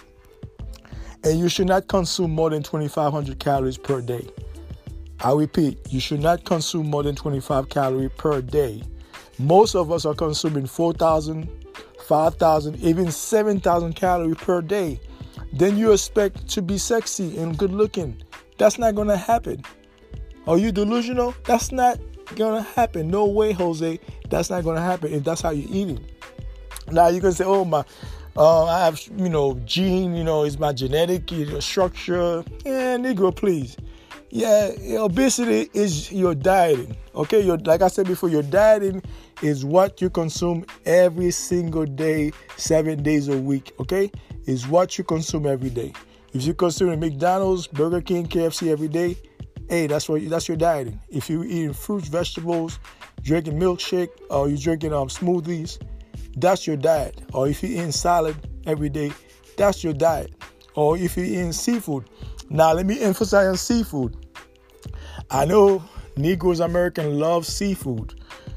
And 1.23 1.39
you 1.39 1.49
should 1.49 1.69
not 1.69 1.87
consume 1.87 2.33
more 2.33 2.51
than 2.51 2.63
2,500 2.65 3.39
calories 3.39 3.79
per 3.79 4.01
day. 4.01 4.29
I 5.21 5.33
repeat, 5.33 5.79
you 5.91 6.01
should 6.01 6.21
not 6.21 6.45
consume 6.45 6.91
more 6.91 7.05
than 7.05 7.15
25 7.15 7.69
calories 7.69 8.11
per 8.19 8.43
day. 8.43 8.83
Most 9.39 9.75
of 9.75 9.91
us 9.91 10.05
are 10.05 10.15
consuming 10.15 10.67
4,000, 10.67 11.49
5,000, 12.07 12.77
even 12.81 13.11
7,000 13.11 13.95
calories 13.95 14.37
per 14.37 14.63
day. 14.63 15.01
Then 15.53 15.77
you 15.77 15.93
expect 15.93 16.49
to 16.51 16.63
be 16.63 16.79
sexy 16.79 17.39
and 17.39 17.57
good 17.57 17.73
looking. 17.73 18.23
That's 18.59 18.79
not 18.79 18.95
going 18.95 19.09
to 19.09 19.17
happen. 19.17 19.63
Are 20.47 20.59
you 20.59 20.73
delusional? 20.73 21.35
That's 21.45 21.73
not 21.73 21.99
going 22.37 22.63
to 22.63 22.69
happen. 22.71 23.09
No 23.09 23.27
way, 23.27 23.53
Jose. 23.53 23.99
That's 24.31 24.51
not 24.51 24.65
going 24.65 24.77
to 24.77 24.83
happen 24.83 25.13
if 25.13 25.25
that's 25.25 25.41
how 25.41 25.51
you're 25.51 25.71
eating. 25.71 26.05
Now 26.91 27.09
you 27.09 27.21
can 27.21 27.33
say, 27.33 27.45
"Oh 27.45 27.65
my, 27.65 27.85
uh, 28.37 28.65
I 28.67 28.85
have 28.85 29.01
you 29.17 29.29
know 29.29 29.55
gene, 29.65 30.15
you 30.15 30.25
know, 30.25 30.45
it's 30.45 30.59
my 30.59 30.73
genetic 30.73 31.31
structure." 31.61 32.45
Yeah, 32.65 32.97
Negro, 32.99 33.35
please. 33.35 33.77
Yeah, 34.35 34.73
obesity 34.99 35.71
is 35.75 36.11
your 36.11 36.35
dieting. 36.35 36.97
Okay, 37.15 37.41
your 37.41 37.57
like 37.59 37.83
I 37.83 37.87
said 37.87 38.09
before, 38.09 38.29
your 38.29 38.43
dieting 38.43 39.01
is 39.43 39.65
what 39.65 40.03
you 40.03 40.11
consume 40.11 40.67
every 40.85 41.31
single 41.31 41.85
day, 41.85 42.33
seven 42.57 43.05
days 43.05 43.29
a 43.29 43.39
week. 43.39 43.71
Okay, 43.79 44.11
is 44.47 44.67
what 44.67 44.99
you 44.99 45.05
consume 45.05 45.47
every 45.47 45.71
day. 45.71 45.93
If 46.33 46.43
you 46.43 46.53
consume 46.53 46.99
McDonald's, 46.99 47.69
Burger 47.69 48.01
King, 48.01 48.27
KFC 48.27 48.73
every 48.73 48.89
day, 48.89 49.17
hey, 49.69 49.87
that's 49.87 50.09
what 50.09 50.29
that's 50.29 50.49
your 50.49 50.57
dieting. 50.57 51.01
If 51.09 51.31
you're 51.31 51.45
eating 51.45 51.73
fruits, 51.73 52.09
vegetables, 52.09 52.81
drinking 53.23 53.61
milkshake, 53.61 54.11
or 54.31 54.49
you're 54.49 54.59
drinking 54.59 54.95
um, 54.95 55.07
smoothies, 55.07 55.81
that's 56.39 56.67
your 56.67 56.77
diet. 56.77 57.21
Or 57.33 57.47
if 57.47 57.63
you're 57.63 57.71
eating 57.71 57.93
salad 57.93 58.35
every 58.67 58.89
day, 58.89 59.13
that's 59.57 59.85
your 59.85 59.93
diet. 59.93 60.35
Or 60.75 60.99
if 60.99 61.17
you're 61.17 61.25
eating 61.25 61.53
seafood. 61.53 62.11
Now 62.51 62.73
let 62.73 62.85
me 62.85 63.01
emphasize 63.01 63.47
on 63.47 63.57
seafood. 63.57 64.24
I 65.31 65.45
know 65.45 65.83
Negroes 66.17 66.61
American 66.61 67.19
love 67.19 67.47
seafood. 67.47 68.15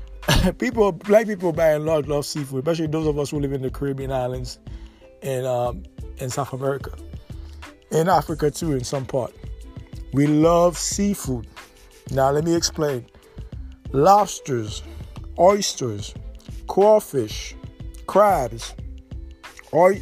people, 0.60 0.92
black 0.92 1.26
people 1.26 1.54
by 1.54 1.70
and 1.70 1.86
large 1.86 2.08
love 2.08 2.26
seafood, 2.26 2.60
especially 2.60 2.88
those 2.88 3.08
of 3.08 3.18
us 3.18 3.32
who 3.32 3.40
live 3.40 3.54
in 3.54 3.62
the 3.62 3.72
Caribbean 3.72 4.12
islands 4.12 4.60
and 5.22 5.46
um, 5.46 5.84
in 6.18 6.30
South 6.30 6.54
America, 6.54 6.92
in 7.92 8.10
Africa 8.10 8.52
too, 8.52 8.74
in 8.74 8.84
some 8.84 9.06
part. 9.06 9.34
We 10.14 10.28
love 10.28 10.78
seafood. 10.78 11.48
Now 12.12 12.32
let 12.32 12.44
me 12.44 12.56
explain. 12.56 13.06
Lobsters, 13.92 14.84
oysters, 15.40 16.14
crawfish, 16.68 17.56
crabs, 18.06 18.74
or 19.72 19.96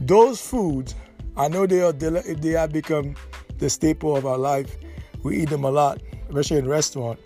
those 0.00 0.40
foods. 0.40 0.94
I 1.36 1.48
know 1.48 1.66
they 1.66 1.82
are 1.82 1.92
they 1.92 2.50
have 2.50 2.72
become 2.72 3.14
the 3.58 3.70
staple 3.70 4.16
of 4.16 4.26
our 4.26 4.38
life. 4.38 4.76
We 5.22 5.38
eat 5.38 5.50
them 5.50 5.64
a 5.64 5.70
lot, 5.70 6.00
especially 6.28 6.58
in 6.58 6.68
restaurant 6.68 7.18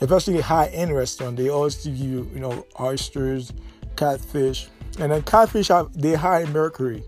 especially 0.00 0.40
high-end 0.40 0.94
restaurant, 0.94 1.36
they 1.36 1.48
always 1.48 1.84
give 1.84 1.96
you, 1.96 2.28
you 2.32 2.40
know, 2.40 2.66
oysters, 2.78 3.52
catfish, 3.96 4.68
and 4.98 5.12
then 5.12 5.22
catfish 5.22 5.68
have 5.68 5.92
they 6.00 6.14
high 6.14 6.42
in 6.42 6.52
mercury. 6.52 7.04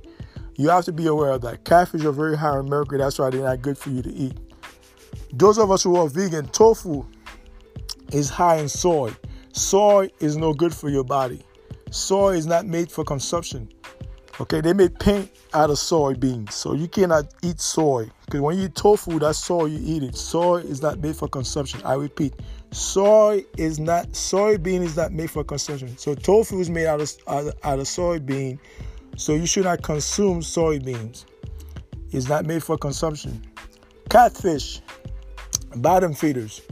You 0.56 0.68
have 0.68 0.84
to 0.84 0.92
be 0.92 1.06
aware 1.06 1.30
of 1.30 1.40
that. 1.42 1.64
Catfish 1.64 2.04
are 2.04 2.12
very 2.12 2.36
high 2.36 2.58
in 2.58 2.66
mercury. 2.66 2.98
That's 2.98 3.18
why 3.18 3.30
they're 3.30 3.42
not 3.42 3.62
good 3.62 3.78
for 3.78 3.90
you 3.90 4.02
to 4.02 4.12
eat. 4.12 4.36
Those 5.32 5.58
of 5.58 5.70
us 5.70 5.82
who 5.82 5.96
are 5.96 6.08
vegan, 6.08 6.46
tofu 6.48 7.06
is 8.12 8.28
high 8.28 8.56
in 8.56 8.68
soy. 8.68 9.12
Soy 9.52 10.10
is 10.20 10.36
no 10.36 10.52
good 10.52 10.74
for 10.74 10.90
your 10.90 11.04
body. 11.04 11.42
Soy 11.90 12.34
is 12.34 12.46
not 12.46 12.66
made 12.66 12.90
for 12.90 13.04
consumption. 13.04 13.68
Okay, 14.40 14.62
they 14.62 14.72
make 14.72 14.98
paint 14.98 15.30
out 15.52 15.68
of 15.68 15.76
soybeans, 15.76 16.52
so 16.52 16.72
you 16.72 16.88
cannot 16.88 17.26
eat 17.42 17.60
soy. 17.60 18.10
Because 18.24 18.40
when 18.40 18.56
you 18.56 18.64
eat 18.64 18.74
tofu, 18.74 19.18
that's 19.18 19.38
soy 19.38 19.66
you 19.66 19.78
eat 19.82 20.02
it. 20.02 20.16
Soy 20.16 20.58
is 20.58 20.80
not 20.80 21.00
made 21.00 21.14
for 21.16 21.28
consumption. 21.28 21.82
I 21.84 21.94
repeat, 21.94 22.32
soy 22.70 23.44
is 23.58 23.78
not 23.78 24.08
soybean 24.12 24.80
is 24.80 24.96
not 24.96 25.12
made 25.12 25.30
for 25.30 25.44
consumption. 25.44 25.96
So 25.98 26.14
tofu 26.14 26.60
is 26.60 26.70
made 26.70 26.86
out 26.86 27.02
of 27.02 27.12
out 27.28 27.46
of, 27.46 27.54
out 27.62 27.78
of 27.78 27.86
soybean, 27.86 28.58
so 29.16 29.34
you 29.34 29.46
should 29.46 29.64
not 29.64 29.82
consume 29.82 30.40
soybeans. 30.40 31.26
It's 32.10 32.28
not 32.28 32.46
made 32.46 32.62
for 32.62 32.78
consumption. 32.78 33.42
Catfish, 34.08 34.80
bottom 35.76 36.14
feeders. 36.14 36.62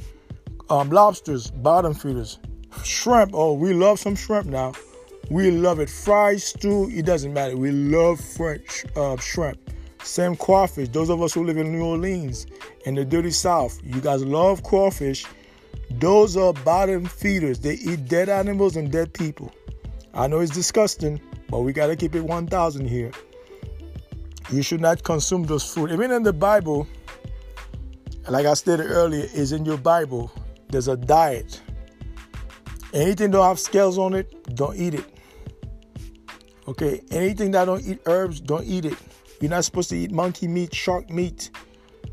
Um, 0.70 0.88
lobsters, 0.88 1.50
bottom 1.50 1.92
feeders. 1.92 2.38
Shrimp, 2.84 3.32
oh, 3.34 3.52
we 3.52 3.74
love 3.74 3.98
some 3.98 4.14
shrimp 4.14 4.46
now. 4.46 4.72
We 5.30 5.52
love 5.52 5.78
it. 5.78 5.88
Fried 5.88 6.42
stew, 6.42 6.90
it 6.92 7.06
doesn't 7.06 7.32
matter. 7.32 7.56
We 7.56 7.70
love 7.70 8.20
French 8.20 8.84
uh, 8.96 9.16
shrimp. 9.16 9.58
Same 10.02 10.34
crawfish. 10.34 10.88
Those 10.88 11.08
of 11.08 11.22
us 11.22 11.32
who 11.32 11.44
live 11.44 11.56
in 11.56 11.70
New 11.70 11.84
Orleans 11.84 12.48
and 12.84 12.98
the 12.98 13.04
dirty 13.04 13.30
South, 13.30 13.78
you 13.84 14.00
guys 14.00 14.24
love 14.24 14.64
crawfish. 14.64 15.24
Those 15.88 16.36
are 16.36 16.52
bottom 16.52 17.04
feeders. 17.04 17.60
They 17.60 17.74
eat 17.74 18.08
dead 18.08 18.28
animals 18.28 18.74
and 18.76 18.90
dead 18.90 19.12
people. 19.14 19.52
I 20.14 20.26
know 20.26 20.40
it's 20.40 20.50
disgusting, 20.50 21.20
but 21.48 21.60
we 21.60 21.72
got 21.72 21.86
to 21.86 21.96
keep 21.96 22.16
it 22.16 22.22
1,000 22.22 22.88
here. 22.88 23.12
You 24.50 24.62
should 24.62 24.80
not 24.80 25.04
consume 25.04 25.44
those 25.44 25.72
food. 25.72 25.92
Even 25.92 26.10
in 26.10 26.24
the 26.24 26.32
Bible, 26.32 26.88
like 28.28 28.46
I 28.46 28.54
stated 28.54 28.86
earlier, 28.86 29.28
is 29.32 29.52
in 29.52 29.64
your 29.64 29.78
Bible. 29.78 30.32
There's 30.70 30.88
a 30.88 30.96
diet. 30.96 31.60
Anything 32.92 33.30
don't 33.30 33.46
have 33.46 33.60
scales 33.60 33.96
on 33.96 34.14
it, 34.14 34.56
don't 34.56 34.76
eat 34.76 34.94
it. 34.94 35.04
Okay, 36.70 37.02
anything 37.10 37.50
that 37.50 37.64
don't 37.64 37.84
eat 37.84 37.98
herbs, 38.06 38.38
don't 38.38 38.64
eat 38.64 38.84
it. 38.84 38.96
You're 39.40 39.50
not 39.50 39.64
supposed 39.64 39.88
to 39.88 39.96
eat 39.96 40.12
monkey 40.12 40.46
meat, 40.46 40.72
shark 40.72 41.10
meat. 41.10 41.50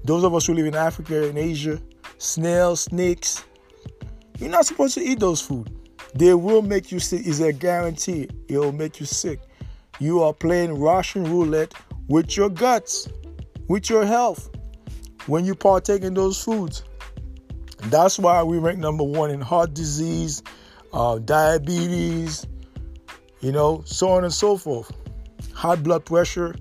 Those 0.04 0.24
of 0.24 0.34
us 0.34 0.48
who 0.48 0.56
live 0.56 0.66
in 0.66 0.74
Africa 0.74 1.30
and 1.30 1.38
Asia, 1.38 1.80
snails, 2.18 2.82
snakes, 2.82 3.46
you're 4.40 4.50
not 4.50 4.66
supposed 4.66 4.96
to 4.96 5.02
eat 5.02 5.20
those 5.20 5.42
food. 5.42 5.70
They 6.16 6.34
will 6.34 6.64
make 6.64 6.92
you 6.92 6.98
sick. 6.98 7.28
Is 7.28 7.40
a 7.40 7.54
guarantee. 7.54 8.30
It 8.48 8.58
will 8.58 8.72
make 8.72 9.00
you 9.00 9.06
sick. 9.06 9.42
You 10.00 10.24
are 10.24 10.34
playing 10.34 10.74
Russian 10.74 11.26
roulette 11.26 11.76
with 12.08 12.36
your 12.36 12.50
guts, 12.50 13.08
with 13.68 13.92
your 13.92 14.08
health, 14.08 14.50
when 15.28 15.46
you 15.46 15.54
partake 15.54 16.02
in 16.02 16.16
those 16.16 16.44
foods. 16.44 16.84
That's 17.90 18.18
why 18.18 18.42
we 18.42 18.58
rank 18.58 18.80
number 18.80 19.04
one 19.04 19.30
in 19.30 19.40
heart 19.40 19.76
disease, 19.76 20.42
uh, 20.94 21.20
diabetes, 21.20 22.48
you 23.42 23.52
know, 23.52 23.84
so 23.86 24.10
on 24.10 24.24
and 24.24 24.34
so 24.34 24.58
forth. 24.58 24.92
High 25.54 25.76
blood 25.76 26.06
pressure. 26.06 26.56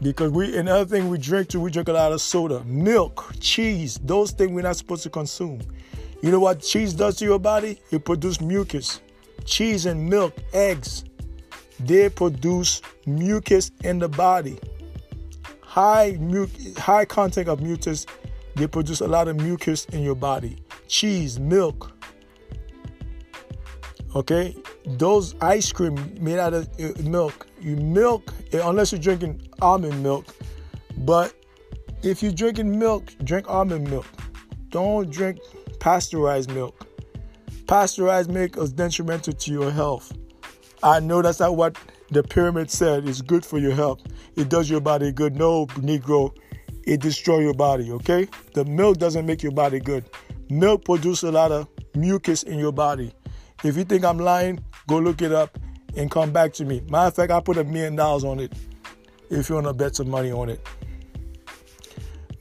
Because 0.00 0.32
we 0.32 0.56
another 0.56 0.84
thing 0.84 1.08
we 1.08 1.18
drink 1.18 1.48
too, 1.48 1.60
we 1.60 1.70
drink 1.70 1.88
a 1.88 1.92
lot 1.92 2.10
of 2.10 2.20
soda, 2.20 2.64
milk, 2.64 3.34
cheese, 3.38 4.00
those 4.02 4.32
things 4.32 4.50
we're 4.50 4.62
not 4.62 4.76
supposed 4.76 5.04
to 5.04 5.10
consume. 5.10 5.60
You 6.22 6.32
know 6.32 6.40
what 6.40 6.60
cheese 6.60 6.92
does 6.92 7.16
to 7.16 7.24
your 7.24 7.38
body? 7.38 7.78
It 7.92 8.04
produces 8.04 8.40
mucus. 8.40 9.00
Cheese 9.44 9.86
and 9.86 10.08
milk, 10.08 10.36
eggs, 10.52 11.04
they 11.78 12.08
produce 12.08 12.82
mucus 13.06 13.70
in 13.84 14.00
the 14.00 14.08
body. 14.08 14.58
High 15.60 16.16
mu- 16.18 16.48
high 16.76 17.04
content 17.04 17.48
of 17.48 17.60
mucus, 17.60 18.06
they 18.56 18.66
produce 18.66 19.00
a 19.00 19.08
lot 19.08 19.28
of 19.28 19.36
mucus 19.36 19.84
in 19.86 20.02
your 20.02 20.16
body. 20.16 20.58
Cheese, 20.88 21.38
milk, 21.38 21.92
Okay, 24.14 24.54
those 24.84 25.34
ice 25.40 25.72
cream 25.72 25.96
made 26.20 26.38
out 26.38 26.54
of 26.54 26.68
uh, 26.80 27.00
milk. 27.02 27.46
You 27.60 27.76
milk 27.76 28.32
eh, 28.52 28.60
unless 28.62 28.92
you're 28.92 29.00
drinking 29.00 29.48
almond 29.60 30.02
milk. 30.02 30.26
But 30.98 31.34
if 32.02 32.22
you're 32.22 32.32
drinking 32.32 32.78
milk, 32.78 33.12
drink 33.24 33.48
almond 33.48 33.88
milk. 33.90 34.06
Don't 34.70 35.10
drink 35.10 35.38
pasteurized 35.78 36.50
milk. 36.52 36.86
Pasteurized 37.66 38.30
milk 38.30 38.56
is 38.56 38.72
detrimental 38.72 39.32
to 39.32 39.52
your 39.52 39.70
health. 39.70 40.12
I 40.82 40.98
know 41.00 41.22
that's 41.22 41.40
not 41.40 41.56
what 41.56 41.76
the 42.10 42.22
pyramid 42.22 42.70
said 42.70 43.08
is 43.08 43.22
good 43.22 43.44
for 43.46 43.58
your 43.58 43.72
health. 43.72 44.00
It 44.36 44.48
does 44.48 44.68
your 44.68 44.80
body 44.80 45.12
good. 45.12 45.36
No, 45.36 45.66
Negro, 45.66 46.34
it 46.84 47.00
destroy 47.00 47.38
your 47.38 47.54
body, 47.54 47.92
okay? 47.92 48.28
The 48.54 48.64
milk 48.64 48.98
doesn't 48.98 49.24
make 49.24 49.42
your 49.42 49.52
body 49.52 49.78
good. 49.78 50.04
Milk 50.50 50.84
produces 50.84 51.22
a 51.24 51.32
lot 51.32 51.52
of 51.52 51.68
mucus 51.94 52.42
in 52.42 52.58
your 52.58 52.72
body. 52.72 53.12
If 53.64 53.76
you 53.76 53.84
think 53.84 54.04
I'm 54.04 54.18
lying, 54.18 54.62
go 54.86 54.98
look 54.98 55.22
it 55.22 55.32
up 55.32 55.58
and 55.96 56.10
come 56.10 56.32
back 56.32 56.52
to 56.54 56.64
me. 56.64 56.82
Matter 56.88 57.08
of 57.08 57.14
fact, 57.14 57.32
I 57.32 57.40
put 57.40 57.56
a 57.58 57.64
million 57.64 57.96
dollars 57.96 58.24
on 58.24 58.40
it 58.40 58.52
if 59.30 59.48
you 59.48 59.54
want 59.56 59.66
to 59.66 59.72
bet 59.72 59.96
some 59.96 60.10
money 60.10 60.30
on 60.30 60.48
it. 60.48 60.60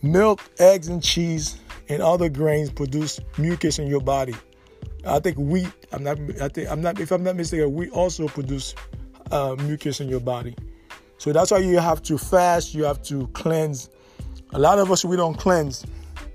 Milk, 0.02 0.42
eggs, 0.60 0.88
and 0.88 1.02
cheese 1.02 1.60
and 1.90 2.02
other 2.02 2.30
grains 2.30 2.72
produce 2.72 3.20
mucus 3.38 3.78
in 3.78 3.88
your 3.88 4.02
body. 4.02 4.34
I 5.06 5.20
think 5.20 5.38
wheat. 5.38 5.72
I'm 5.92 6.04
not. 6.04 6.18
I 6.42 6.48
think 6.48 6.70
I'm 6.70 6.82
not. 6.82 7.00
If 7.00 7.12
I'm 7.12 7.24
not 7.24 7.36
mistaken, 7.36 7.74
wheat 7.74 7.92
also 7.92 8.28
produce 8.28 8.76
uh, 9.32 9.56
mucus 9.60 10.00
in 10.00 10.10
your 10.10 10.20
body. 10.20 10.56
So 11.18 11.32
that's 11.34 11.52
why 11.52 11.60
you 11.60 11.80
have 11.80 12.02
to 12.04 12.18
fast. 12.18 12.74
You 12.74 12.84
have 12.86 13.02
to 13.04 13.28
cleanse. 13.28 13.90
A 14.54 14.60
lot 14.60 14.80
of 14.80 14.92
us 14.92 15.06
we 15.06 15.16
don't 15.16 15.38
cleanse, 15.38 15.86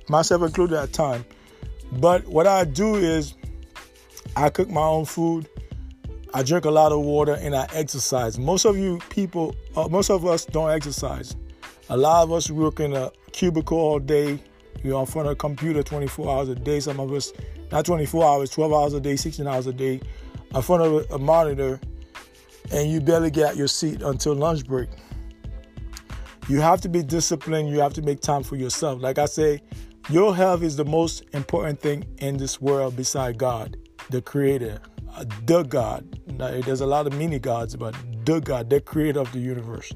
myself 0.09 0.43
included 0.43 0.79
at 0.79 0.93
time. 0.93 1.25
But 1.93 2.27
what 2.27 2.47
I 2.47 2.65
do 2.65 2.97
is 2.97 3.35
I 4.35 4.49
cook 4.51 4.69
my 4.69 4.83
own 4.83 5.05
food. 5.05 5.49
I 6.35 6.43
drink 6.43 6.65
a 6.65 6.71
lot 6.71 6.93
of 6.93 7.01
water 7.01 7.35
and 7.41 7.55
I 7.55 7.67
exercise. 7.73 8.39
Most 8.39 8.65
of 8.65 8.77
you 8.77 8.99
people, 9.11 9.55
uh, 9.77 9.89
most 9.89 10.11
of 10.11 10.27
us 10.27 10.45
don't 10.45 10.71
exercise. 10.71 11.37
A 11.89 11.97
lot 11.97 12.25
of 12.25 12.33
us 12.33 12.51
work 12.51 12.81
in 12.81 12.95
a 12.95 13.11
cubicle 13.33 13.79
all 13.79 13.99
day. 13.99 14.41
You're 14.83 15.01
in 15.01 15.07
front 15.07 15.29
of 15.29 15.33
a 15.33 15.37
computer 15.37 15.83
24 15.83 16.29
hours 16.29 16.49
a 16.49 16.55
day. 16.55 16.81
Some 16.81 17.01
of 17.01 17.13
us, 17.13 17.33
not 17.71 17.85
24 17.85 18.25
hours, 18.25 18.51
12 18.51 18.73
hours 18.73 18.93
a 18.95 19.01
day, 19.01 19.17
16 19.17 19.47
hours 19.47 19.67
a 19.67 19.73
day, 19.73 20.01
in 20.55 20.63
front 20.63 20.83
of 20.83 21.11
a, 21.11 21.19
monitor, 21.19 21.81
and 22.73 22.91
you 22.91 23.01
barely 23.01 23.31
get 23.31 23.51
out 23.51 23.57
your 23.57 23.69
seat 23.69 24.03
until 24.03 24.35
lunch 24.35 24.67
break. 24.67 24.89
You 26.49 26.61
have 26.61 26.81
to 26.83 26.89
be 26.89 27.03
disciplined. 27.03 27.69
You 27.71 27.81
have 27.81 27.95
to 27.95 28.03
make 28.03 28.21
time 28.21 28.43
for 28.43 28.57
yourself. 28.57 29.01
Like 29.01 29.19
I 29.19 29.27
say, 29.27 29.63
your 30.09 30.37
health 30.37 30.63
is 30.63 30.77
the 30.77 30.85
most 30.85 31.25
important 31.33 31.81
thing 31.81 32.05
in 32.19 32.37
this 32.37 32.61
world 32.61 32.97
beside 32.97 33.39
God 33.39 33.77
the 34.11 34.23
creator, 34.23 34.81
the 35.47 35.63
God. 35.63 36.21
Now, 36.27 36.61
there's 36.61 36.81
a 36.81 36.87
lot 36.87 37.07
of 37.07 37.15
mini 37.15 37.39
gods, 37.39 37.77
but 37.77 37.95
the 38.25 38.41
God, 38.41 38.71
the 38.71 38.81
creator 38.81 39.21
of 39.21 39.33
the 39.33 39.39
universe. 39.39 39.93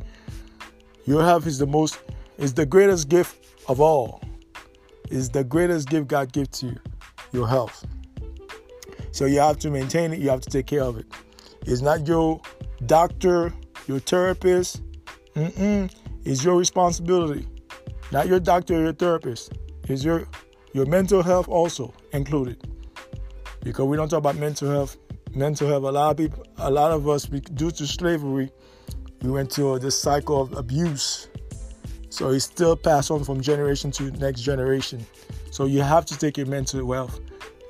Your 1.05 1.23
health 1.25 1.47
is 1.47 1.59
the 1.59 1.67
most, 1.67 1.99
is 2.39 2.55
the 2.55 2.67
greatest 2.67 3.09
gift 3.09 3.45
of 3.69 3.81
all. 3.81 4.23
Is 5.11 5.29
the 5.29 5.43
greatest 5.43 5.89
gift 5.89 6.09
God 6.09 6.33
gives 6.33 6.61
to 6.61 6.67
you, 6.67 6.79
your 7.33 7.49
health. 7.49 7.85
So 9.13 9.25
you 9.25 9.41
have 9.41 9.59
to 9.59 9.71
maintain 9.71 10.13
it. 10.13 10.21
You 10.21 10.31
have 10.31 10.41
to 10.43 10.51
take 10.51 10.67
care 10.67 10.85
of 10.85 10.97
it. 10.97 11.07
It's 11.67 11.83
not 11.83 12.07
your 12.07 12.41
doctor, 12.87 13.53
your 13.87 13.99
therapist. 13.99 14.83
Mm-mm. 15.35 15.93
It's 16.25 16.45
your 16.45 16.57
responsibility. 16.57 17.47
Not 18.13 18.29
your 18.29 18.41
doctor 18.41 18.77
or 18.77 18.83
your 18.83 18.93
therapist. 18.93 19.53
Is 19.89 20.05
your 20.05 20.27
your 20.73 20.87
mental 20.87 21.23
health 21.23 21.49
also 21.49 21.93
included? 22.13 22.63
Because 23.63 23.87
we 23.87 23.97
don't 23.97 24.09
talk 24.09 24.19
about 24.19 24.37
mental 24.37 24.71
health. 24.71 24.97
Mental 25.35 25.69
health. 25.69 25.85
A 25.85 25.91
lot 25.91 26.11
of 26.11 26.17
people, 26.17 26.47
a 26.59 26.71
lot 26.71 26.91
of 26.91 27.09
us, 27.09 27.25
due 27.27 27.71
to 27.71 27.87
slavery, 27.87 28.51
we 29.23 29.31
went 29.31 29.51
to 29.53 29.79
this 29.79 30.01
cycle 30.01 30.41
of 30.41 30.53
abuse. 30.55 31.29
So 32.09 32.31
it's 32.31 32.45
still 32.45 32.77
passed 32.77 33.11
on 33.11 33.23
from 33.23 33.41
generation 33.41 33.91
to 33.93 34.11
next 34.13 34.41
generation. 34.41 35.07
So 35.51 35.67
you 35.67 35.83
have 35.83 36.05
to 36.07 36.19
take 36.19 36.37
your 36.37 36.47
mental 36.47 36.85
wealth, 36.85 37.21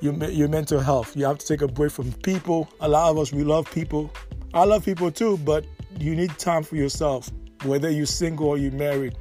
your, 0.00 0.14
your 0.24 0.48
mental 0.48 0.80
health. 0.80 1.16
You 1.16 1.26
have 1.26 1.38
to 1.38 1.46
take 1.46 1.60
a 1.60 1.68
break 1.68 1.92
from 1.92 2.12
people. 2.12 2.68
A 2.80 2.88
lot 2.88 3.10
of 3.10 3.18
us, 3.18 3.32
we 3.32 3.44
love 3.44 3.70
people. 3.70 4.10
I 4.54 4.64
love 4.64 4.84
people 4.84 5.10
too, 5.10 5.36
but 5.38 5.66
you 5.98 6.16
need 6.16 6.36
time 6.38 6.62
for 6.62 6.76
yourself. 6.76 7.30
Whether 7.64 7.90
you're 7.90 8.06
single 8.06 8.48
or 8.48 8.56
you're 8.56 8.72
married, 8.72 9.16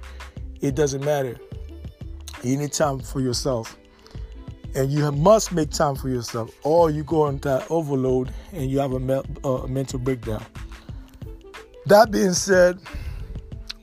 it 0.62 0.76
doesn't 0.76 1.04
matter. 1.04 1.38
You 2.44 2.56
need 2.56 2.72
time 2.72 3.00
for 3.00 3.20
yourself. 3.20 3.78
And 4.76 4.92
you 4.92 5.12
must 5.12 5.52
make 5.52 5.72
time 5.72 5.96
for 5.96 6.10
yourself, 6.10 6.56
or 6.64 6.92
you 6.92 7.04
go 7.04 7.28
into 7.28 7.66
overload 7.70 8.32
and 8.54 8.70
you 8.70 8.80
have 8.80 8.94
a, 8.94 9.00
me- 9.00 9.68
mental 9.68 10.00
breakdown. 10.00 10.46
That 11.88 12.12
being 12.12 12.34
said, 12.34 12.80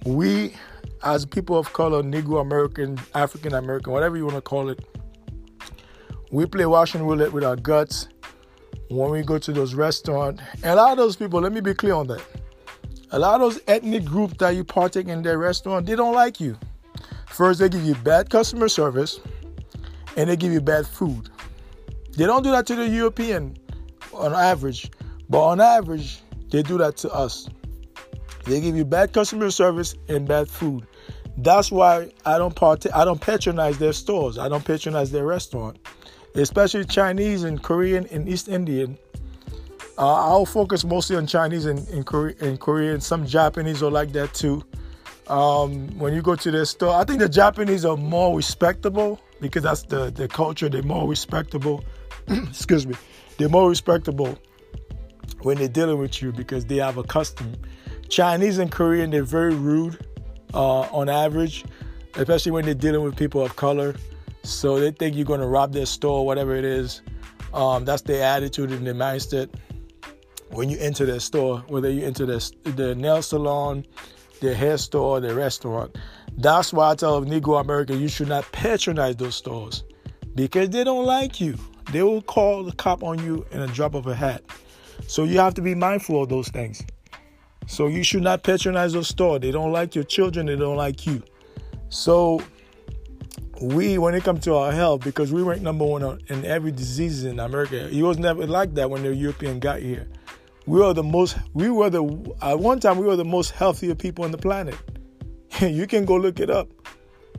we 0.04 0.54
as 1.02 1.24
people 1.24 1.56
of 1.56 1.72
color, 1.72 2.02
Negro 2.02 2.40
American, 2.40 2.98
African 3.14 3.54
American, 3.54 3.92
whatever 3.92 4.16
you 4.16 4.24
want 4.24 4.36
to 4.36 4.42
call 4.42 4.68
it, 4.68 4.84
we 6.30 6.46
play 6.46 6.64
Russian 6.64 7.02
roulette 7.02 7.32
with 7.32 7.44
our 7.44 7.56
guts 7.56 8.08
when 8.90 9.10
we 9.10 9.22
go 9.22 9.38
to 9.38 9.52
those 9.52 9.74
restaurants. 9.74 10.42
And 10.54 10.64
a 10.64 10.74
lot 10.74 10.92
of 10.92 10.98
those 10.98 11.16
people, 11.16 11.40
let 11.40 11.52
me 11.52 11.60
be 11.60 11.74
clear 11.74 11.94
on 11.94 12.06
that. 12.08 12.22
A 13.12 13.18
lot 13.18 13.40
of 13.40 13.40
those 13.40 13.60
ethnic 13.68 14.04
groups 14.04 14.34
that 14.38 14.56
you 14.56 14.64
partake 14.64 15.06
in 15.06 15.22
their 15.22 15.38
restaurant, 15.38 15.86
they 15.86 15.94
don't 15.94 16.14
like 16.14 16.40
you. 16.40 16.58
First, 17.28 17.60
they 17.60 17.68
give 17.68 17.84
you 17.84 17.94
bad 17.96 18.28
customer 18.30 18.68
service 18.68 19.20
and 20.16 20.28
they 20.30 20.36
give 20.36 20.52
you 20.52 20.60
bad 20.60 20.86
food. 20.86 21.28
They 22.16 22.24
don't 22.24 22.42
do 22.42 22.50
that 22.50 22.66
to 22.66 22.74
the 22.74 22.88
European 22.88 23.56
on 24.14 24.32
average, 24.32 24.90
but 25.28 25.42
on 25.42 25.60
average, 25.60 26.20
they 26.50 26.62
do 26.62 26.78
that 26.78 26.96
to 26.98 27.12
us. 27.12 27.48
They 28.44 28.60
give 28.60 28.76
you 28.76 28.84
bad 28.84 29.12
customer 29.12 29.50
service 29.50 29.94
and 30.08 30.26
bad 30.26 30.48
food. 30.48 30.86
That's 31.38 31.70
why 31.70 32.12
I 32.24 32.38
don't 32.38 32.54
part- 32.54 32.86
I 32.94 33.04
don't 33.04 33.20
patronize 33.20 33.78
their 33.78 33.92
stores. 33.92 34.38
I 34.38 34.48
don't 34.48 34.64
patronize 34.64 35.10
their 35.10 35.26
restaurant, 35.26 35.78
especially 36.34 36.84
Chinese 36.86 37.44
and 37.44 37.62
Korean 37.62 38.06
and 38.10 38.28
East 38.28 38.48
Indian. 38.48 38.96
Uh, 39.98 40.14
I'll 40.14 40.46
focus 40.46 40.84
mostly 40.84 41.16
on 41.16 41.26
Chinese 41.26 41.66
and, 41.66 41.86
and, 41.88 42.06
Korean, 42.06 42.36
and 42.40 42.60
Korean. 42.60 43.00
Some 43.00 43.26
Japanese 43.26 43.82
are 43.82 43.90
like 43.90 44.12
that 44.12 44.32
too. 44.32 44.62
Um, 45.26 45.88
when 45.98 46.14
you 46.14 46.22
go 46.22 46.36
to 46.36 46.50
their 46.50 46.64
store, 46.64 46.94
I 46.94 47.04
think 47.04 47.18
the 47.18 47.28
Japanese 47.28 47.84
are 47.84 47.96
more 47.96 48.36
respectable 48.36 49.20
because 49.40 49.62
that's 49.62 49.82
the, 49.82 50.10
the 50.10 50.28
culture. 50.28 50.68
They're 50.68 50.82
more 50.82 51.08
respectable. 51.08 51.84
Excuse 52.28 52.86
me. 52.86 52.94
They're 53.38 53.48
more 53.48 53.68
respectable 53.68 54.38
when 55.42 55.58
they're 55.58 55.68
dealing 55.68 55.98
with 55.98 56.22
you 56.22 56.32
because 56.32 56.64
they 56.64 56.76
have 56.76 56.96
a 56.96 57.02
custom 57.02 57.54
Chinese 58.08 58.58
and 58.58 58.70
Korean, 58.70 59.10
they're 59.10 59.22
very 59.22 59.54
rude 59.54 59.98
uh, 60.54 60.80
on 60.92 61.08
average, 61.08 61.64
especially 62.14 62.52
when 62.52 62.64
they're 62.64 62.74
dealing 62.74 63.02
with 63.02 63.16
people 63.16 63.44
of 63.44 63.56
color. 63.56 63.94
So 64.42 64.78
they 64.78 64.92
think 64.92 65.16
you're 65.16 65.24
going 65.24 65.40
to 65.40 65.46
rob 65.46 65.72
their 65.72 65.86
store, 65.86 66.24
whatever 66.24 66.54
it 66.54 66.64
is. 66.64 67.02
Um, 67.52 67.84
that's 67.84 68.02
their 68.02 68.22
attitude 68.22 68.70
and 68.70 68.86
their 68.86 68.94
mindset 68.94 69.50
when 70.50 70.70
you 70.70 70.78
enter 70.78 71.04
their 71.04 71.20
store, 71.20 71.64
whether 71.68 71.90
you 71.90 72.04
enter 72.04 72.26
the, 72.26 72.52
the 72.76 72.94
nail 72.94 73.22
salon, 73.22 73.84
their 74.40 74.54
hair 74.54 74.78
store, 74.78 75.20
their 75.20 75.34
restaurant. 75.34 75.96
That's 76.38 76.72
why 76.72 76.90
I 76.90 76.94
tell 76.94 77.22
Negro 77.22 77.60
American 77.60 78.00
you 78.00 78.08
should 78.08 78.28
not 78.28 78.50
patronize 78.52 79.16
those 79.16 79.34
stores 79.34 79.84
because 80.34 80.70
they 80.70 80.84
don't 80.84 81.06
like 81.06 81.40
you. 81.40 81.56
They 81.92 82.02
will 82.02 82.22
call 82.22 82.64
the 82.64 82.72
cop 82.72 83.02
on 83.02 83.24
you 83.24 83.46
in 83.52 83.60
a 83.60 83.66
drop 83.68 83.94
of 83.94 84.06
a 84.06 84.14
hat. 84.14 84.42
So 85.06 85.24
you 85.24 85.38
have 85.38 85.54
to 85.54 85.62
be 85.62 85.74
mindful 85.74 86.22
of 86.22 86.28
those 86.28 86.48
things. 86.48 86.82
So 87.66 87.86
you 87.86 88.02
should 88.02 88.22
not 88.22 88.42
patronize 88.42 88.92
those 88.92 89.08
stores. 89.08 89.40
They 89.40 89.50
don't 89.50 89.72
like 89.72 89.94
your 89.94 90.04
children, 90.04 90.46
they 90.46 90.56
don't 90.56 90.76
like 90.76 91.06
you. 91.06 91.22
So 91.88 92.42
we, 93.60 93.96
when 93.96 94.14
it 94.14 94.22
comes 94.22 94.44
to 94.44 94.54
our 94.54 94.72
health, 94.72 95.02
because 95.04 95.32
we 95.32 95.42
rank 95.42 95.62
number 95.62 95.84
one 95.84 96.20
in 96.28 96.44
every 96.44 96.72
disease 96.72 97.24
in 97.24 97.40
America, 97.40 97.88
it 97.88 98.02
was 98.02 98.18
never 98.18 98.46
like 98.46 98.74
that 98.74 98.90
when 98.90 99.02
the 99.02 99.14
European 99.14 99.58
got 99.58 99.80
here. 99.80 100.06
We 100.66 100.80
were 100.80 100.92
the 100.92 101.02
most, 101.02 101.38
we 101.54 101.70
were 101.70 101.88
the, 101.88 102.04
at 102.42 102.58
one 102.58 102.80
time, 102.80 102.98
we 102.98 103.06
were 103.06 103.16
the 103.16 103.24
most 103.24 103.52
healthier 103.52 103.94
people 103.94 104.24
on 104.24 104.32
the 104.32 104.38
planet. 104.38 104.74
you 105.60 105.86
can 105.86 106.04
go 106.04 106.16
look 106.16 106.40
it 106.40 106.50
up. 106.50 106.68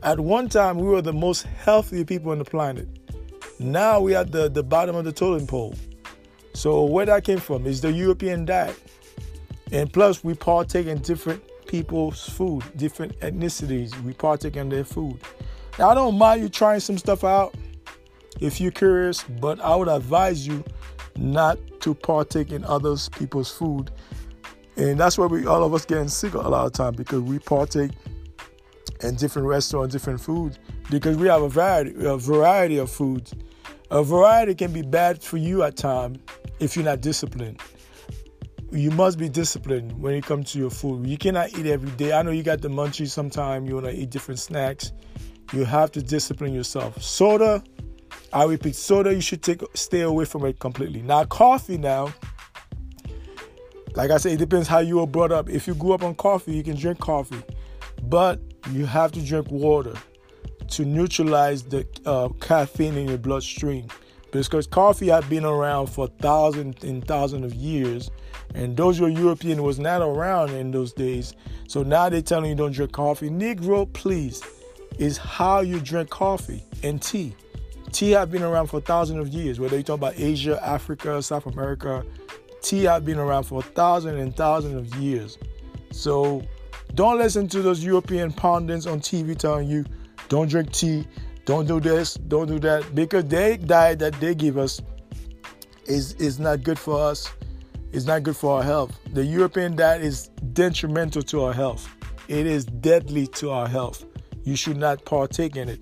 At 0.02 0.20
one 0.20 0.48
time, 0.48 0.78
we 0.78 0.86
were 0.86 1.02
the 1.02 1.12
most 1.12 1.42
healthy 1.42 2.04
people 2.04 2.32
on 2.32 2.38
the 2.38 2.44
planet. 2.44 2.88
Now 3.58 4.00
we 4.00 4.14
are 4.14 4.20
at 4.20 4.30
the, 4.30 4.48
the 4.48 4.62
bottom 4.62 4.94
of 4.94 5.04
the 5.04 5.12
totem 5.12 5.46
pole. 5.46 5.74
So 6.54 6.84
where 6.84 7.06
that 7.06 7.24
came 7.24 7.38
from 7.38 7.66
is 7.66 7.80
the 7.80 7.92
European 7.92 8.44
diet. 8.44 8.78
And 9.72 9.92
plus, 9.92 10.22
we 10.24 10.34
partake 10.34 10.86
in 10.86 10.98
different 10.98 11.42
people's 11.66 12.28
food, 12.28 12.64
different 12.76 13.18
ethnicities. 13.20 14.00
We 14.02 14.12
partake 14.12 14.56
in 14.56 14.68
their 14.68 14.84
food. 14.84 15.20
Now, 15.78 15.90
I 15.90 15.94
don't 15.94 16.16
mind 16.16 16.42
you 16.42 16.48
trying 16.48 16.80
some 16.80 16.98
stuff 16.98 17.24
out 17.24 17.54
if 18.40 18.60
you're 18.60 18.72
curious, 18.72 19.24
but 19.40 19.60
I 19.60 19.74
would 19.76 19.88
advise 19.88 20.46
you 20.46 20.64
not 21.16 21.58
to 21.80 21.94
partake 21.94 22.52
in 22.52 22.64
others 22.64 23.08
people's 23.08 23.50
food. 23.50 23.90
And 24.78 24.98
that's 24.98 25.18
why 25.18 25.26
we 25.26 25.46
all 25.46 25.64
of 25.64 25.74
us 25.74 25.84
getting 25.84 26.08
sick 26.08 26.34
a 26.34 26.38
lot 26.38 26.66
of 26.66 26.72
time 26.72 26.94
because 26.94 27.20
we 27.20 27.38
partake 27.38 27.90
in 29.02 29.16
different 29.16 29.46
restaurants, 29.46 29.92
different 29.92 30.20
food, 30.20 30.58
because 30.90 31.16
we 31.16 31.28
have 31.28 31.42
a 31.42 31.48
variety, 31.48 31.94
a 32.04 32.16
variety 32.16 32.78
of 32.78 32.90
foods. 32.90 33.34
A 33.90 34.02
variety 34.02 34.54
can 34.54 34.72
be 34.72 34.82
bad 34.82 35.22
for 35.22 35.36
you 35.36 35.62
at 35.62 35.76
times 35.76 36.18
if 36.60 36.76
you're 36.76 36.84
not 36.84 37.00
disciplined 37.00 37.60
you 38.70 38.90
must 38.90 39.18
be 39.18 39.28
disciplined 39.28 39.98
when 40.00 40.14
it 40.14 40.24
comes 40.24 40.52
to 40.52 40.58
your 40.58 40.70
food. 40.70 41.06
You 41.06 41.16
cannot 41.16 41.56
eat 41.58 41.66
every 41.66 41.90
day. 41.92 42.12
I 42.12 42.22
know 42.22 42.30
you 42.30 42.42
got 42.42 42.60
the 42.60 42.68
munchies 42.68 43.10
sometime, 43.10 43.66
you 43.66 43.74
want 43.74 43.86
to 43.86 43.92
eat 43.92 44.10
different 44.10 44.40
snacks. 44.40 44.92
You 45.52 45.64
have 45.64 45.90
to 45.92 46.02
discipline 46.02 46.52
yourself. 46.52 47.02
Soda, 47.02 47.62
I 48.32 48.44
repeat, 48.44 48.76
soda, 48.76 49.14
you 49.14 49.22
should 49.22 49.42
take 49.42 49.62
stay 49.74 50.02
away 50.02 50.26
from 50.26 50.44
it 50.44 50.58
completely. 50.58 51.00
Now, 51.00 51.24
coffee 51.24 51.78
now, 51.78 52.12
like 53.98 54.12
I 54.12 54.16
said, 54.18 54.30
it 54.30 54.36
depends 54.36 54.68
how 54.68 54.78
you 54.78 54.98
were 54.98 55.08
brought 55.08 55.32
up. 55.32 55.50
If 55.50 55.66
you 55.66 55.74
grew 55.74 55.92
up 55.92 56.04
on 56.04 56.14
coffee, 56.14 56.54
you 56.54 56.62
can 56.62 56.76
drink 56.76 57.00
coffee. 57.00 57.42
But 58.04 58.40
you 58.70 58.86
have 58.86 59.10
to 59.10 59.20
drink 59.20 59.50
water 59.50 59.92
to 60.68 60.84
neutralize 60.84 61.64
the 61.64 61.84
uh, 62.06 62.28
caffeine 62.40 62.96
in 62.96 63.08
your 63.08 63.18
bloodstream 63.18 63.88
because 64.30 64.68
coffee 64.68 65.08
had 65.08 65.28
been 65.28 65.44
around 65.44 65.88
for 65.88 66.06
thousands 66.20 66.84
and 66.84 67.04
thousands 67.08 67.44
of 67.44 67.54
years 67.54 68.08
and 68.54 68.76
those 68.76 69.00
were 69.00 69.08
European 69.08 69.64
was 69.64 69.80
not 69.80 70.00
around 70.00 70.50
in 70.50 70.70
those 70.70 70.92
days. 70.92 71.34
So 71.66 71.82
now 71.82 72.08
they're 72.08 72.22
telling 72.22 72.50
you 72.50 72.56
don't 72.56 72.70
drink 72.70 72.92
coffee. 72.92 73.28
Negro, 73.28 73.92
please, 73.94 74.44
is 75.00 75.18
how 75.18 75.60
you 75.60 75.80
drink 75.80 76.08
coffee 76.08 76.62
and 76.84 77.02
tea. 77.02 77.34
Tea 77.90 78.12
have 78.12 78.30
been 78.30 78.44
around 78.44 78.68
for 78.68 78.80
thousands 78.80 79.18
of 79.18 79.28
years. 79.28 79.58
Whether 79.58 79.76
you 79.76 79.82
talk 79.82 79.96
about 79.96 80.14
Asia, 80.16 80.64
Africa, 80.64 81.20
South 81.20 81.46
America, 81.46 82.04
tea 82.62 82.84
have 82.84 83.04
been 83.04 83.18
around 83.18 83.44
for 83.44 83.62
thousands 83.62 84.20
and 84.20 84.36
thousands 84.36 84.74
of 84.74 84.98
years. 85.00 85.38
So 85.90 86.42
don't 86.94 87.18
listen 87.18 87.48
to 87.48 87.62
those 87.62 87.84
European 87.84 88.32
pundits 88.32 88.86
on 88.86 89.00
TV 89.00 89.36
telling 89.36 89.68
you 89.68 89.84
don't 90.28 90.48
drink 90.48 90.72
tea, 90.72 91.06
don't 91.44 91.66
do 91.66 91.80
this, 91.80 92.14
don't 92.14 92.46
do 92.46 92.58
that, 92.60 92.94
because 92.94 93.24
their 93.24 93.56
diet 93.56 93.98
that 94.00 94.14
they 94.20 94.34
give 94.34 94.58
us 94.58 94.80
is 95.86 96.12
is 96.14 96.38
not 96.38 96.62
good 96.62 96.78
for 96.78 97.00
us 97.00 97.30
is 97.92 98.06
not 98.06 98.22
good 98.22 98.36
for 98.36 98.56
our 98.56 98.62
health. 98.62 98.98
The 99.12 99.24
European 99.24 99.76
diet 99.76 100.02
is 100.02 100.28
detrimental 100.52 101.22
to 101.22 101.44
our 101.44 101.52
health. 101.52 101.88
It 102.28 102.46
is 102.46 102.64
deadly 102.66 103.26
to 103.28 103.50
our 103.50 103.66
health. 103.66 104.04
You 104.44 104.56
should 104.56 104.76
not 104.76 105.04
partake 105.04 105.56
in 105.56 105.68
it. 105.68 105.80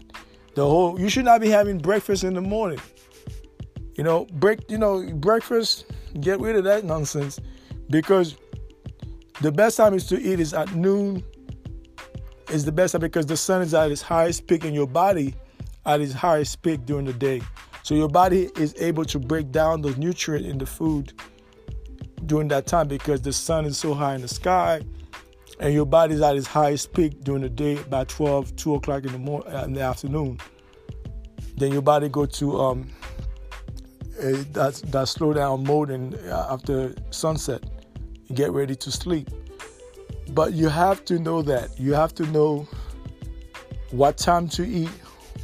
The 0.54 0.64
whole 0.64 0.98
you 0.98 1.08
should 1.08 1.24
not 1.24 1.40
be 1.40 1.50
having 1.50 1.78
breakfast 1.78 2.24
in 2.24 2.34
the 2.34 2.40
morning. 2.40 2.80
You 3.96 4.04
know, 4.04 4.26
break 4.32 4.70
you 4.70 4.78
know, 4.78 5.12
breakfast, 5.14 5.86
get 6.16 6.40
rid 6.40 6.56
of 6.56 6.64
that 6.64 6.84
nonsense 6.84 7.40
because 7.90 8.36
the 9.40 9.52
best 9.52 9.76
time 9.76 9.94
is 9.94 10.06
to 10.06 10.20
eat 10.20 10.40
is 10.40 10.54
at 10.54 10.74
noon 10.74 11.22
is 12.50 12.64
the 12.64 12.72
best 12.72 12.92
time 12.92 13.00
because 13.00 13.26
the 13.26 13.36
sun 13.36 13.62
is 13.62 13.74
at 13.74 13.90
its 13.90 14.02
highest 14.02 14.46
peak 14.46 14.64
and 14.64 14.74
your 14.74 14.86
body 14.86 15.34
at 15.84 16.00
its 16.00 16.12
highest 16.12 16.62
peak 16.62 16.84
during 16.86 17.04
the 17.04 17.12
day. 17.12 17.42
So 17.82 17.94
your 17.94 18.08
body 18.08 18.50
is 18.56 18.74
able 18.78 19.04
to 19.06 19.18
break 19.18 19.52
down 19.52 19.82
those 19.82 19.96
nutrients 19.96 20.48
in 20.48 20.58
the 20.58 20.66
food 20.66 21.12
during 22.26 22.48
that 22.48 22.66
time 22.66 22.88
because 22.88 23.20
the 23.22 23.32
sun 23.32 23.64
is 23.64 23.78
so 23.78 23.94
high 23.94 24.14
in 24.14 24.22
the 24.22 24.28
sky 24.28 24.80
and 25.60 25.72
your 25.72 25.86
body's 25.86 26.20
at 26.20 26.36
its 26.36 26.46
highest 26.46 26.92
peak 26.92 27.22
during 27.22 27.42
the 27.42 27.48
day 27.48 27.76
by 27.84 28.04
12 28.04 28.56
2 28.56 28.74
o'clock 28.74 29.04
in 29.04 29.12
the 29.12 29.18
morning 29.18 29.52
in 29.64 29.72
the 29.72 29.80
afternoon 29.80 30.38
then 31.56 31.72
your 31.72 31.82
body 31.82 32.08
go 32.08 32.26
to 32.26 32.60
um 32.60 32.90
that 34.52 34.80
that 34.86 35.08
slow 35.08 35.32
down 35.32 35.64
mode 35.64 35.90
and 35.90 36.14
uh, 36.28 36.48
after 36.50 36.94
sunset 37.10 37.62
get 38.34 38.50
ready 38.52 38.74
to 38.74 38.90
sleep 38.90 39.28
but 40.30 40.52
you 40.52 40.68
have 40.68 41.04
to 41.04 41.18
know 41.18 41.42
that 41.42 41.78
you 41.78 41.94
have 41.94 42.14
to 42.14 42.24
know 42.26 42.66
what 43.90 44.16
time 44.16 44.48
to 44.48 44.66
eat 44.66 44.90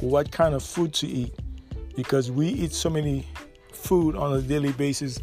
what 0.01 0.31
kind 0.31 0.53
of 0.53 0.63
food 0.63 0.93
to 0.93 1.07
eat 1.07 1.33
because 1.95 2.31
we 2.31 2.47
eat 2.47 2.73
so 2.73 2.89
many 2.89 3.25
food 3.71 4.15
on 4.15 4.33
a 4.33 4.41
daily 4.41 4.71
basis 4.73 5.19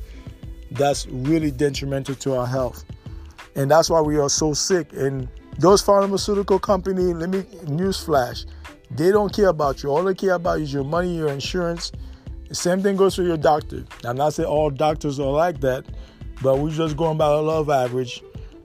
that's 0.72 1.06
really 1.08 1.50
detrimental 1.50 2.14
to 2.16 2.36
our 2.36 2.46
health. 2.46 2.84
And 3.56 3.70
that's 3.70 3.90
why 3.90 4.00
we 4.00 4.18
are 4.18 4.30
so 4.30 4.54
sick. 4.54 4.92
And 4.92 5.28
those 5.58 5.82
pharmaceutical 5.82 6.58
company, 6.58 7.12
let 7.14 7.30
me 7.30 7.42
newsflash, 7.64 8.46
they 8.90 9.10
don't 9.10 9.34
care 9.34 9.48
about 9.48 9.82
you. 9.82 9.90
All 9.90 10.04
they 10.04 10.14
care 10.14 10.34
about 10.34 10.60
is 10.60 10.72
your 10.72 10.84
money, 10.84 11.16
your 11.16 11.28
insurance. 11.28 11.92
Same 12.52 12.82
thing 12.82 12.96
goes 12.96 13.14
for 13.14 13.22
your 13.22 13.36
doctor. 13.36 13.84
I'm 14.04 14.16
not 14.16 14.34
saying 14.34 14.48
all 14.48 14.70
doctors 14.70 15.20
are 15.20 15.30
like 15.30 15.60
that, 15.60 15.84
but 16.42 16.58
we're 16.58 16.70
just 16.70 16.96
going 16.96 17.16
by 17.16 17.28
the 17.28 17.42
love 17.42 17.70
average. 17.70 18.22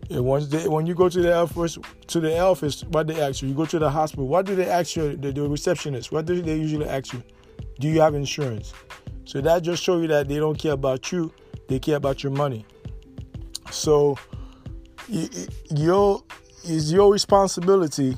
And 0.10 0.26
once 0.26 0.48
they, 0.48 0.68
when 0.68 0.86
you 0.86 0.96
go 0.96 1.10
to 1.10 1.22
the 1.22 1.36
office, 1.36 1.78
to 2.08 2.20
the 2.20 2.40
office, 2.40 2.84
what 2.84 3.08
they 3.08 3.22
ask 3.22 3.42
you, 3.42 3.50
you 3.50 3.56
go 3.56 3.66
to 3.66 3.80
the 3.80 3.90
hospital. 3.90 4.28
What 4.28 4.46
do 4.46 4.56
they 4.56 4.70
ask 4.70 4.96
you? 4.96 5.16
The, 5.16 5.32
the 5.32 5.48
receptionist. 5.48 6.12
What 6.12 6.26
do 6.26 6.42
they 6.42 6.56
usually 6.56 6.88
ask 6.88 7.14
you? 7.14 7.24
Do 7.80 7.88
you 7.88 8.02
have 8.02 8.16
insurance? 8.16 8.74
So 9.26 9.42
that 9.42 9.64
just 9.64 9.84
shows 9.84 10.02
you 10.02 10.08
that 10.10 10.28
they 10.28 10.38
don't 10.38 10.58
care 10.58 10.74
about 10.74 11.12
you. 11.12 11.34
They 11.68 11.80
care 11.80 11.98
about 11.98 12.24
your 12.24 12.32
money. 12.32 12.66
So 13.72 14.18
your 15.08 16.24
is 16.64 16.92
your 16.92 17.12
responsibility 17.12 18.18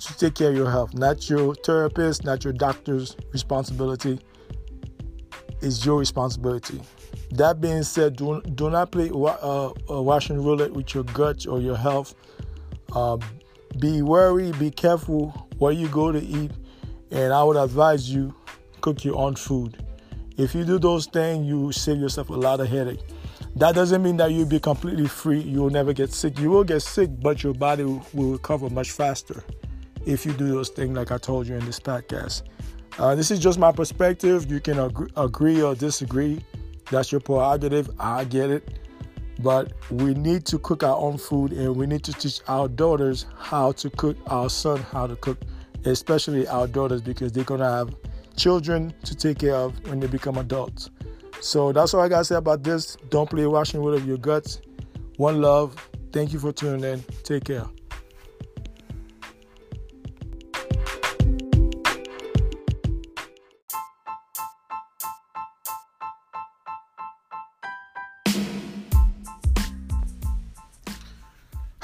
to 0.00 0.16
take 0.16 0.34
care 0.34 0.50
of 0.50 0.56
your 0.56 0.70
health, 0.70 0.94
not 0.94 1.28
your 1.28 1.54
therapist, 1.54 2.24
not 2.24 2.44
your 2.44 2.52
doctor's 2.52 3.16
responsibility. 3.32 4.20
It's 5.60 5.84
your 5.84 5.98
responsibility. 5.98 6.80
That 7.32 7.60
being 7.60 7.82
said, 7.82 8.16
do, 8.16 8.40
do 8.40 8.70
not 8.70 8.90
play 8.90 9.10
uh, 9.10 9.70
Russian 9.88 10.42
roulette 10.42 10.72
with 10.72 10.94
your 10.94 11.04
gut 11.04 11.46
or 11.46 11.60
your 11.60 11.76
health. 11.76 12.14
Um, 12.94 13.20
be 13.78 14.02
wary, 14.02 14.52
be 14.52 14.70
careful 14.70 15.30
where 15.58 15.72
you 15.72 15.88
go 15.88 16.10
to 16.12 16.20
eat, 16.20 16.52
and 17.10 17.32
I 17.32 17.42
would 17.42 17.56
advise 17.56 18.10
you 18.12 18.34
cook 18.80 19.04
your 19.04 19.16
own 19.16 19.34
food. 19.34 19.84
If 20.36 20.54
you 20.54 20.64
do 20.64 20.78
those 20.78 21.06
things, 21.06 21.46
you 21.46 21.72
save 21.72 21.98
yourself 21.98 22.30
a 22.30 22.34
lot 22.34 22.60
of 22.60 22.68
headache. 22.68 23.00
That 23.56 23.74
doesn't 23.74 24.02
mean 24.02 24.16
that 24.18 24.30
you'll 24.30 24.46
be 24.46 24.60
completely 24.60 25.08
free. 25.08 25.40
You 25.40 25.62
will 25.62 25.70
never 25.70 25.92
get 25.92 26.12
sick. 26.12 26.38
You 26.38 26.50
will 26.50 26.64
get 26.64 26.80
sick, 26.80 27.10
but 27.20 27.42
your 27.42 27.54
body 27.54 27.82
will 27.82 28.04
recover 28.14 28.70
much 28.70 28.92
faster 28.92 29.42
if 30.06 30.24
you 30.24 30.32
do 30.32 30.48
those 30.48 30.68
things 30.68 30.96
like 30.96 31.10
I 31.10 31.18
told 31.18 31.48
you 31.48 31.56
in 31.56 31.64
this 31.66 31.80
podcast. 31.80 32.42
Uh, 32.96 33.14
this 33.14 33.30
is 33.30 33.38
just 33.38 33.58
my 33.58 33.72
perspective. 33.72 34.50
You 34.50 34.60
can 34.60 34.78
agree, 34.78 35.08
agree 35.16 35.62
or 35.62 35.74
disagree. 35.74 36.40
That's 36.90 37.12
your 37.12 37.20
prerogative. 37.20 37.90
I 37.98 38.24
get 38.24 38.50
it. 38.50 38.78
But 39.40 39.72
we 39.90 40.14
need 40.14 40.44
to 40.46 40.58
cook 40.58 40.82
our 40.82 40.96
own 40.96 41.16
food 41.16 41.52
and 41.52 41.76
we 41.76 41.86
need 41.86 42.02
to 42.04 42.12
teach 42.12 42.40
our 42.48 42.66
daughters 42.66 43.26
how 43.38 43.72
to 43.72 43.90
cook, 43.90 44.16
our 44.26 44.50
son 44.50 44.78
how 44.82 45.06
to 45.06 45.14
cook, 45.16 45.38
especially 45.84 46.48
our 46.48 46.66
daughters 46.66 47.02
because 47.02 47.30
they're 47.30 47.44
going 47.44 47.60
to 47.60 47.68
have 47.68 47.94
children 48.36 48.92
to 49.04 49.14
take 49.14 49.38
care 49.38 49.54
of 49.54 49.78
when 49.88 50.00
they 50.00 50.08
become 50.08 50.38
adults. 50.38 50.90
So 51.40 51.72
that's 51.72 51.94
all 51.94 52.00
I 52.00 52.08
got 52.08 52.18
to 52.18 52.24
say 52.24 52.34
about 52.34 52.64
this. 52.64 52.96
Don't 53.10 53.30
play 53.30 53.44
Russian 53.44 53.82
with 53.82 54.04
your 54.04 54.18
guts. 54.18 54.60
One 55.16 55.40
love. 55.40 55.88
Thank 56.12 56.32
you 56.32 56.40
for 56.40 56.52
tuning 56.52 56.82
in. 56.84 57.04
Take 57.22 57.44
care. 57.44 57.66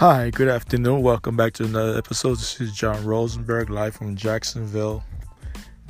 Hi, 0.06 0.28
good 0.28 0.48
afternoon. 0.48 1.00
Welcome 1.00 1.34
back 1.34 1.54
to 1.54 1.64
another 1.64 1.96
episode. 1.96 2.34
This 2.34 2.60
is 2.60 2.74
John 2.74 3.06
Rosenberg, 3.06 3.70
live 3.70 3.94
from 3.94 4.16
Jacksonville. 4.16 5.02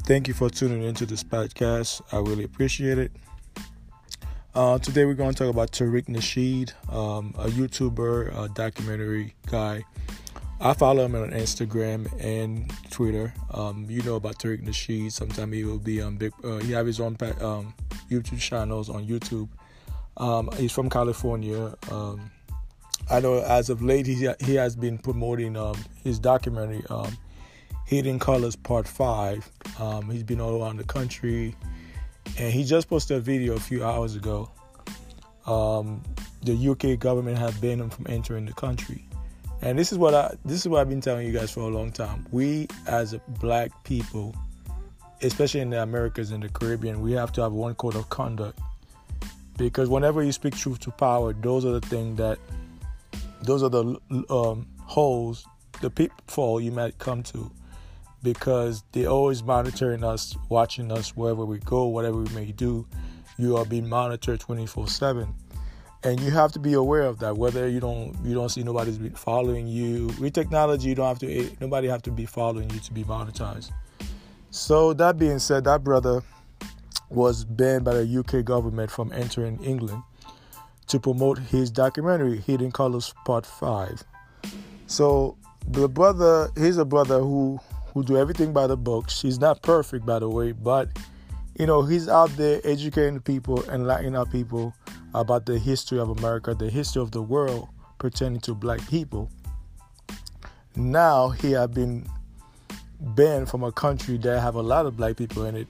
Thank 0.05 0.29
you 0.29 0.35
for 0.35 0.49
tuning 0.49 0.85
into 0.85 1.05
this 1.05 1.25
podcast. 1.25 2.01
I 2.13 2.19
really 2.19 2.45
appreciate 2.45 2.97
it. 2.97 3.11
Uh, 4.55 4.79
today 4.79 5.05
we're 5.05 5.15
going 5.15 5.35
to 5.35 5.37
talk 5.37 5.53
about 5.53 5.73
Tariq 5.73 6.07
Nasheed, 6.07 6.71
um, 6.95 7.35
a 7.37 7.49
YouTuber, 7.49 8.45
a 8.45 8.49
documentary 8.51 9.35
guy. 9.51 9.83
I 10.61 10.75
follow 10.75 11.07
him 11.07 11.17
on 11.17 11.33
Instagram 11.33 12.07
and 12.23 12.73
Twitter. 12.93 13.35
Um, 13.53 13.87
you 13.89 14.01
know 14.03 14.15
about 14.15 14.39
Tariq 14.39 14.63
Nasheed. 14.65 15.11
Sometimes 15.11 15.53
he 15.53 15.65
will 15.65 15.81
be 15.81 16.01
on 16.01 16.19
big. 16.19 16.33
Uh, 16.45 16.59
he 16.59 16.71
have 16.71 16.87
his 16.87 17.01
own 17.01 17.17
um, 17.41 17.75
YouTube 18.09 18.39
channels 18.39 18.89
on 18.89 19.09
YouTube. 19.09 19.49
Um, 20.19 20.51
he's 20.57 20.71
from 20.71 20.89
California. 20.89 21.75
I 23.11 23.21
know 23.21 23.43
as 23.43 23.71
of 23.71 23.83
late 23.83 24.07
he 24.07 24.29
he 24.41 24.55
has 24.55 24.77
been 24.77 24.99
promoting 24.99 25.57
um, 25.57 25.77
his 26.03 26.19
documentary 26.19 26.83
um, 26.89 27.17
Hidden 27.87 28.19
Colors 28.19 28.57
Part 28.57 28.89
Five. 28.89 29.51
Um, 29.79 30.11
he's 30.11 30.23
been 30.23 30.41
all 30.41 30.63
around 30.63 30.79
the 30.79 30.85
country, 30.85 31.55
and 32.39 32.53
he 32.53 32.65
just 32.65 32.89
posted 32.89 33.19
a 33.19 33.21
video 33.21 33.55
a 33.55 33.61
few 33.61 33.85
hours 33.85 34.17
ago. 34.17 34.51
Um, 35.47 36.03
the 36.43 36.71
UK 36.71 36.99
government 36.99 37.39
had 37.39 37.59
banned 37.61 37.81
him 37.81 37.91
from 37.91 38.07
entering 38.09 38.47
the 38.47 38.55
country, 38.55 39.07
and 39.61 39.79
this 39.79 39.93
is 39.93 39.99
what 39.99 40.15
I 40.15 40.35
this 40.45 40.61
is 40.61 40.69
what 40.69 40.81
I've 40.81 40.89
been 40.89 41.03
telling 41.03 41.27
you 41.27 41.33
guys 41.33 41.51
for 41.51 41.61
a 41.61 41.69
long 41.69 41.93
time. 41.93 42.27
We 42.33 42.69
as 42.87 43.15
black 43.41 43.71
people, 43.85 44.35
especially 45.21 45.61
in 45.61 45.71
the 45.71 45.83
Americas 45.83 46.31
and 46.31 46.43
the 46.43 46.49
Caribbean, 46.49 47.03
we 47.03 47.13
have 47.13 47.33
to 47.33 47.43
have 47.43 47.53
one 47.53 47.75
code 47.75 47.97
of 47.97 48.09
conduct 48.09 48.59
because 49.57 49.89
whenever 49.89 50.23
you 50.23 50.33
speak 50.33 50.57
truth 50.57 50.81
to 50.81 50.91
power, 50.91 51.33
those 51.33 51.65
are 51.65 51.73
the 51.73 51.81
things 51.81 52.17
that 52.19 52.39
those 53.45 53.63
are 53.63 53.69
the 53.69 53.99
um, 54.31 54.67
holes, 54.81 55.47
the 55.81 55.91
pitfall 55.91 56.61
you 56.61 56.73
might 56.73 56.99
come 56.99 57.23
to 57.25 57.51
because 58.23 58.83
they're 58.93 59.09
always 59.09 59.43
monitoring 59.43 60.03
us, 60.03 60.37
watching 60.49 60.91
us 60.91 61.15
wherever 61.15 61.45
we 61.45 61.59
go, 61.59 61.85
whatever 61.87 62.17
we 62.17 62.35
may 62.35 62.53
do. 62.53 62.87
You 63.37 63.57
are 63.57 63.65
being 63.65 63.89
monitored 63.89 64.41
24/7, 64.41 65.29
and 66.05 66.21
you 66.21 66.31
have 66.31 66.53
to 66.53 66.59
be 66.59 66.75
aware 66.75 67.03
of 67.03 67.19
that. 67.19 67.37
Whether 67.37 67.69
you 67.69 67.81
don't 67.81 68.17
you 68.25 68.35
don't 68.35 68.49
see 68.49 68.63
nobody's 68.63 68.99
following 69.15 69.67
you 69.67 70.07
with 70.21 70.33
technology, 70.33 70.89
you 70.89 70.95
don't 70.95 71.09
have 71.09 71.19
to 71.19 71.51
nobody 71.61 71.89
have 71.89 72.03
to 72.03 72.11
be 72.11 72.27
following 72.27 72.71
you 72.71 72.81
to 72.81 72.93
be 72.93 73.05
monetized. 73.05 73.73
So 74.51 74.93
that 74.95 75.19
being 75.19 75.41
said, 75.41 75.65
that 75.65 75.83
brother 75.83 76.23
was 77.11 77.45
banned 77.45 77.85
by 77.85 77.95
the 77.95 78.19
UK 78.21 78.45
government 78.45 78.91
from 78.91 79.13
entering 79.13 79.63
England 79.65 80.03
to 80.89 81.01
promote 81.01 81.39
his 81.39 81.71
documentary 81.71 82.39
Hidden 82.39 82.73
Colors 82.73 83.15
Part 83.25 83.47
5. 83.47 84.05
So 84.87 85.37
the 85.69 85.89
brother, 85.89 86.51
he's 86.57 86.77
a 86.77 86.85
brother 86.85 87.21
who 87.21 87.61
who 87.95 88.03
do 88.03 88.17
everything 88.17 88.53
by 88.53 88.67
the 88.67 88.77
book. 88.77 89.09
She's 89.09 89.39
not 89.39 89.63
perfect, 89.63 90.05
by 90.05 90.19
the 90.19 90.29
way, 90.29 90.53
but 90.53 90.89
you 91.59 91.67
know 91.67 91.83
he's 91.83 92.09
out 92.09 92.31
there 92.37 92.61
educating 92.65 93.21
people, 93.21 93.63
and 93.63 93.83
enlightening 93.83 94.17
our 94.17 94.27
people 94.27 94.75
about 95.15 95.47
the 95.47 95.59
history 95.59 95.99
of 96.01 96.11
America, 96.11 96.55
the 96.55 96.69
history 96.69 97.01
of 97.01 97.13
the 97.13 97.23
world 97.23 97.69
pertaining 97.99 98.41
to 98.41 98.55
black 98.55 98.87
people. 98.89 99.31
Now 100.77 101.29
he 101.31 101.53
have 101.53 101.73
been 101.73 102.07
banned 103.01 103.49
from 103.49 103.63
a 103.63 103.71
country 103.71 104.19
that 104.19 104.41
have 104.41 104.57
a 104.57 104.63
lot 104.63 104.87
of 104.87 104.97
black 104.97 105.17
people 105.17 105.45
in 105.45 105.55
it, 105.57 105.69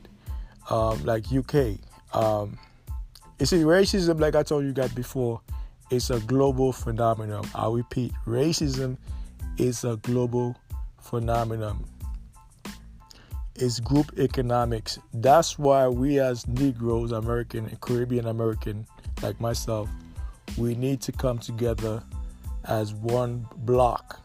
um, 0.70 1.04
like 1.04 1.26
UK. 1.30 1.78
Um, 2.14 2.58
you 3.38 3.46
see, 3.46 3.58
racism, 3.58 4.20
like 4.20 4.34
I 4.36 4.42
told 4.42 4.64
you 4.64 4.72
guys 4.72 4.92
before, 4.92 5.40
is 5.90 6.10
a 6.10 6.20
global 6.20 6.72
phenomenon. 6.72 7.44
I 7.54 7.68
repeat, 7.68 8.12
racism 8.26 8.96
is 9.58 9.84
a 9.84 9.96
global 9.96 10.56
phenomenon. 11.00 11.84
It's 13.56 13.78
group 13.80 14.12
economics. 14.18 14.98
That's 15.12 15.58
why 15.58 15.86
we 15.88 16.18
as 16.18 16.46
Negroes, 16.48 17.12
American 17.12 17.66
and 17.66 17.80
Caribbean 17.80 18.26
American, 18.26 18.86
like 19.22 19.40
myself, 19.40 19.88
we 20.56 20.74
need 20.74 21.00
to 21.02 21.12
come 21.12 21.38
together 21.38 22.02
as 22.64 22.94
one 22.94 23.46
block. 23.58 24.20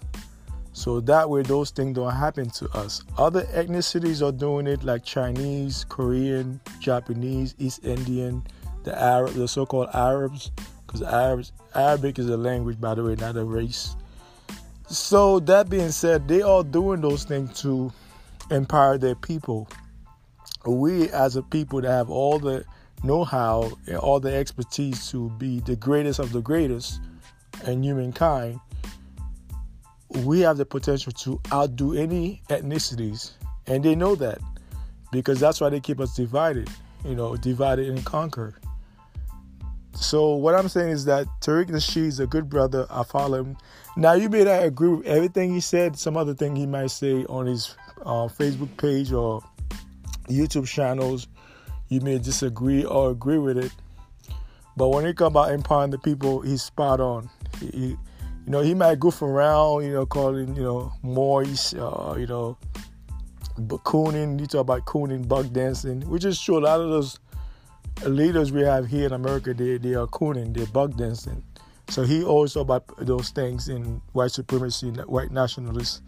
So 0.73 0.99
that 1.01 1.29
way 1.29 1.41
those 1.41 1.71
things 1.71 1.95
don't 1.95 2.13
happen 2.13 2.49
to 2.51 2.69
us. 2.69 3.03
Other 3.17 3.43
ethnicities 3.47 4.25
are 4.25 4.31
doing 4.31 4.65
it 4.65 4.83
like 4.83 5.03
Chinese, 5.03 5.85
Korean, 5.89 6.59
Japanese, 6.79 7.53
East 7.59 7.83
Indian, 7.83 8.43
the 8.89 9.01
Arab, 9.01 9.33
the 9.33 9.47
so-called 9.47 9.89
Arabs, 9.93 10.51
because 10.85 11.03
Arabs, 11.03 11.51
Arabic 11.75 12.17
is 12.17 12.27
a 12.29 12.37
language, 12.37 12.81
by 12.81 12.95
the 12.95 13.03
way, 13.03 13.15
not 13.15 13.37
a 13.37 13.43
race. 13.43 13.95
So 14.87 15.39
that 15.41 15.69
being 15.69 15.91
said, 15.91 16.27
they 16.27 16.41
are 16.41 16.63
doing 16.63 17.01
those 17.01 17.23
things 17.23 17.61
to 17.61 17.93
empower 18.49 18.97
their 18.97 19.13
people. 19.13 19.69
We, 20.65 21.09
as 21.09 21.35
a 21.35 21.43
people 21.43 21.81
that 21.81 21.91
have 21.91 22.09
all 22.09 22.39
the 22.39 22.65
know-how 23.03 23.71
and 23.85 23.97
all 23.97 24.19
the 24.19 24.33
expertise 24.33 25.11
to 25.11 25.29
be 25.37 25.59
the 25.59 25.75
greatest 25.75 26.19
of 26.19 26.31
the 26.31 26.41
greatest 26.41 26.99
in 27.67 27.83
humankind, 27.83 28.59
we 30.25 30.39
have 30.39 30.57
the 30.57 30.65
potential 30.65 31.11
to 31.11 31.39
outdo 31.53 31.93
any 31.93 32.41
ethnicities, 32.49 33.33
and 33.67 33.83
they 33.83 33.93
know 33.93 34.15
that 34.15 34.39
because 35.11 35.39
that's 35.39 35.61
why 35.61 35.69
they 35.69 35.79
keep 35.79 35.99
us 35.99 36.15
divided. 36.15 36.67
You 37.05 37.15
know, 37.15 37.37
divided 37.37 37.87
and 37.87 38.03
conquered. 38.03 38.55
So 39.93 40.35
what 40.35 40.55
I'm 40.55 40.69
saying 40.69 40.89
is 40.89 41.05
that 41.05 41.27
Tariq 41.41 41.69
Nasheed 41.69 42.07
is 42.07 42.19
a 42.19 42.27
good 42.27 42.49
brother. 42.49 42.85
I 42.89 43.03
follow 43.03 43.39
him. 43.39 43.57
Now 43.97 44.13
you 44.13 44.29
may 44.29 44.43
not 44.43 44.63
agree 44.63 44.89
with 44.89 45.05
everything 45.05 45.53
he 45.53 45.59
said. 45.59 45.97
Some 45.97 46.15
other 46.15 46.33
thing 46.33 46.55
he 46.55 46.65
might 46.65 46.91
say 46.91 47.25
on 47.25 47.47
his 47.47 47.75
uh, 48.01 48.27
Facebook 48.27 48.75
page 48.77 49.11
or 49.11 49.43
YouTube 50.27 50.67
channels, 50.67 51.27
you 51.89 52.01
may 52.01 52.17
disagree 52.19 52.85
or 52.85 53.11
agree 53.11 53.39
with 53.39 53.57
it. 53.57 53.71
But 54.77 54.89
when 54.89 55.05
it 55.05 55.17
comes 55.17 55.31
about 55.31 55.51
empowering 55.51 55.91
the 55.91 55.97
people, 55.97 56.41
he's 56.41 56.61
spot 56.61 57.01
on. 57.01 57.29
He, 57.59 57.67
he, 57.67 57.87
you 57.87 57.97
know, 58.47 58.61
he 58.61 58.73
might 58.73 58.99
goof 58.99 59.21
around, 59.21 59.83
you 59.83 59.91
know, 59.91 60.05
calling, 60.05 60.55
you 60.55 60.63
know, 60.63 60.93
moist, 61.03 61.75
uh, 61.75 62.15
you 62.17 62.27
know, 62.27 62.57
but 63.57 63.83
cooning. 63.83 64.39
You 64.39 64.45
talk 64.45 64.61
about 64.61 64.85
cooning, 64.85 65.27
buck 65.27 65.51
dancing, 65.51 66.01
which 66.09 66.23
is 66.23 66.39
true. 66.39 66.57
A 66.57 66.61
lot 66.61 66.79
of 66.79 66.89
those 66.89 67.19
leaders 68.05 68.51
we 68.51 68.61
have 68.61 68.87
here 68.87 69.05
in 69.05 69.13
America, 69.13 69.53
they, 69.53 69.77
they 69.77 69.93
are 69.95 70.07
cooning, 70.07 70.53
they're 70.53 70.87
dancing. 70.87 71.43
So 71.89 72.03
he 72.03 72.21
talk 72.21 72.55
about 72.55 72.83
those 72.99 73.29
things 73.29 73.67
in 73.67 74.01
white 74.13 74.31
supremacy, 74.31 74.91
white 74.91 75.31
nationalists. 75.31 76.01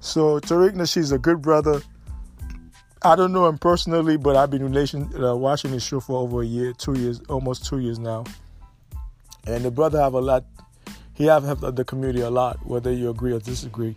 So 0.00 0.40
Tariq 0.40 0.74
Nasheed's 0.74 1.12
a 1.12 1.18
good 1.18 1.40
brother. 1.40 1.80
I 3.02 3.14
don't 3.14 3.32
know 3.32 3.46
him 3.46 3.58
personally, 3.58 4.16
but 4.16 4.36
I've 4.36 4.50
been 4.50 4.64
relation, 4.64 5.10
uh, 5.22 5.34
watching 5.36 5.70
his 5.70 5.82
show 5.82 6.00
for 6.00 6.18
over 6.18 6.42
a 6.42 6.46
year, 6.46 6.72
two 6.72 6.98
years, 6.98 7.20
almost 7.28 7.66
two 7.66 7.78
years 7.78 7.98
now. 7.98 8.24
And 9.46 9.64
the 9.64 9.70
brother 9.70 10.00
have 10.00 10.14
a 10.14 10.20
lot. 10.20 10.44
He 11.14 11.26
have 11.26 11.44
helped 11.44 11.76
the 11.76 11.84
community 11.84 12.20
a 12.20 12.30
lot, 12.30 12.64
whether 12.66 12.92
you 12.92 13.10
agree 13.10 13.32
or 13.32 13.40
disagree. 13.40 13.96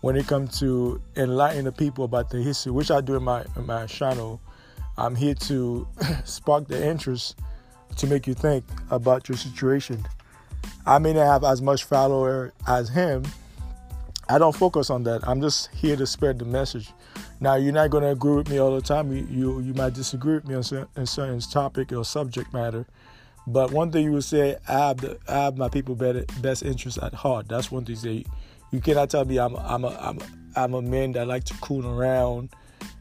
When 0.00 0.16
it 0.16 0.26
comes 0.26 0.58
to 0.60 1.00
enlightening 1.16 1.64
the 1.64 1.72
people 1.72 2.04
about 2.04 2.30
the 2.30 2.42
history, 2.42 2.72
which 2.72 2.90
I 2.90 3.00
do 3.00 3.16
in 3.16 3.22
my 3.22 3.44
in 3.56 3.66
my 3.66 3.86
channel, 3.86 4.40
I'm 4.96 5.14
here 5.14 5.34
to 5.34 5.86
spark 6.24 6.68
the 6.68 6.86
interest 6.86 7.38
to 7.96 8.06
make 8.06 8.26
you 8.26 8.34
think 8.34 8.64
about 8.90 9.28
your 9.28 9.36
situation. 9.36 10.04
I 10.86 10.98
may 10.98 11.12
not 11.12 11.26
have 11.26 11.44
as 11.44 11.62
much 11.62 11.84
follower 11.84 12.52
as 12.66 12.88
him. 12.88 13.24
I 14.28 14.38
don't 14.38 14.54
focus 14.54 14.90
on 14.90 15.04
that. 15.04 15.26
I'm 15.28 15.40
just 15.40 15.70
here 15.74 15.96
to 15.96 16.06
spread 16.06 16.38
the 16.38 16.44
message. 16.44 16.90
Now 17.40 17.56
you're 17.56 17.72
not 17.72 17.90
going 17.90 18.04
to 18.04 18.10
agree 18.10 18.36
with 18.36 18.48
me 18.48 18.58
all 18.58 18.74
the 18.74 18.80
time. 18.80 19.12
You 19.12 19.26
you, 19.30 19.60
you 19.60 19.74
might 19.74 19.94
disagree 19.94 20.34
with 20.34 20.46
me 20.46 20.54
on 20.54 20.62
certain, 20.62 21.06
certain 21.06 21.40
topic 21.40 21.92
or 21.92 22.04
subject 22.04 22.52
matter. 22.52 22.86
But 23.46 23.72
one 23.72 23.92
thing 23.92 24.04
you 24.04 24.12
would 24.12 24.24
say, 24.24 24.56
I 24.66 24.72
have, 24.72 24.96
the, 24.98 25.18
I 25.28 25.44
have 25.44 25.58
my 25.58 25.68
people 25.68 25.94
better, 25.94 26.24
best 26.40 26.62
interest 26.62 26.98
at 27.02 27.12
heart. 27.12 27.48
That's 27.48 27.70
one 27.70 27.84
thing 27.84 27.96
you 27.96 28.00
say. 28.00 28.24
You 28.70 28.80
cannot 28.80 29.10
tell 29.10 29.24
me 29.24 29.38
I'm 29.38 29.54
I'm 29.56 29.84
a, 29.84 29.96
I'm 30.00 30.18
a, 30.18 30.26
I'm 30.56 30.74
a 30.74 30.82
man 30.82 31.12
that 31.12 31.28
like 31.28 31.44
to 31.44 31.54
coon 31.54 31.84
around. 31.84 32.50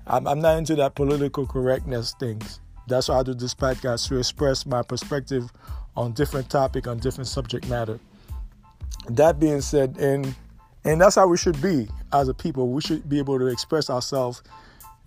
I'm, 0.08 0.28
I'm 0.28 0.40
not 0.40 0.58
into 0.58 0.76
that 0.76 0.96
political 0.96 1.46
correctness 1.46 2.14
things. 2.20 2.60
That's 2.88 3.08
why 3.08 3.20
I 3.20 3.24
do 3.24 3.34
this 3.34 3.54
podcast 3.54 4.08
to 4.10 4.18
express 4.18 4.66
my 4.66 4.82
perspective 4.82 5.52
on 5.96 6.14
different 6.14 6.50
topic, 6.50 6.88
on 6.88 7.00
different 7.00 7.28
subject 7.28 7.68
matter. 7.70 8.00
That 9.10 9.40
being 9.40 9.62
said, 9.62 9.98
and 9.98 10.36
and 10.86 11.00
that's 11.00 11.16
how 11.16 11.28
we 11.28 11.38
should 11.38 11.62
be 11.62 11.88
as 12.12 12.28
a 12.28 12.34
people. 12.34 12.70
We 12.70 12.82
should 12.82 13.08
be 13.08 13.20
able 13.20 13.40
to 13.40 13.48
express 13.48 13.90
ourselves. 13.90 14.44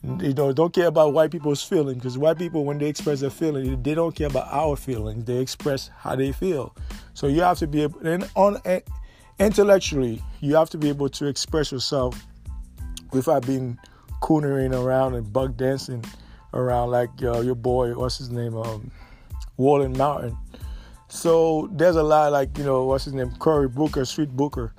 You 0.02 0.34
know, 0.34 0.52
don't 0.52 0.72
care 0.72 0.86
about 0.86 1.12
white 1.12 1.30
people's 1.30 1.62
feelings 1.62 1.98
because 1.98 2.16
white 2.16 2.38
people, 2.38 2.64
when 2.64 2.78
they 2.78 2.86
express 2.86 3.20
their 3.20 3.30
feelings, 3.30 3.82
they 3.82 3.94
don't 3.94 4.14
care 4.14 4.28
about 4.28 4.48
our 4.50 4.76
feelings. 4.76 5.24
They 5.24 5.38
express 5.38 5.90
how 5.98 6.16
they 6.16 6.32
feel. 6.32 6.74
So 7.14 7.26
you 7.26 7.40
have 7.40 7.58
to 7.58 7.66
be 7.66 7.82
able, 7.82 8.06
and 8.06 8.30
on 8.36 8.60
intellectually, 9.38 10.22
you 10.40 10.54
have 10.54 10.70
to 10.70 10.78
be 10.78 10.88
able 10.88 11.08
to 11.10 11.26
express 11.26 11.72
yourself 11.72 12.26
without 13.12 13.46
being 13.46 13.78
coonering 14.20 14.74
around 14.74 15.14
and 15.14 15.32
buck 15.32 15.56
dancing 15.56 16.04
around 16.54 16.90
like 16.90 17.10
uh, 17.22 17.40
your 17.40 17.54
boy, 17.54 17.94
what's 17.94 18.18
his 18.18 18.30
name, 18.30 18.56
um, 18.56 18.90
Roland 19.58 19.96
Martin. 19.96 20.36
So 21.08 21.68
there's 21.72 21.96
a 21.96 22.02
lot 22.02 22.32
like 22.32 22.56
you 22.58 22.64
know 22.64 22.84
what's 22.84 23.04
his 23.04 23.14
name, 23.14 23.30
Cory 23.38 23.68
Booker, 23.68 24.04
Street 24.04 24.30
Booker 24.30 24.72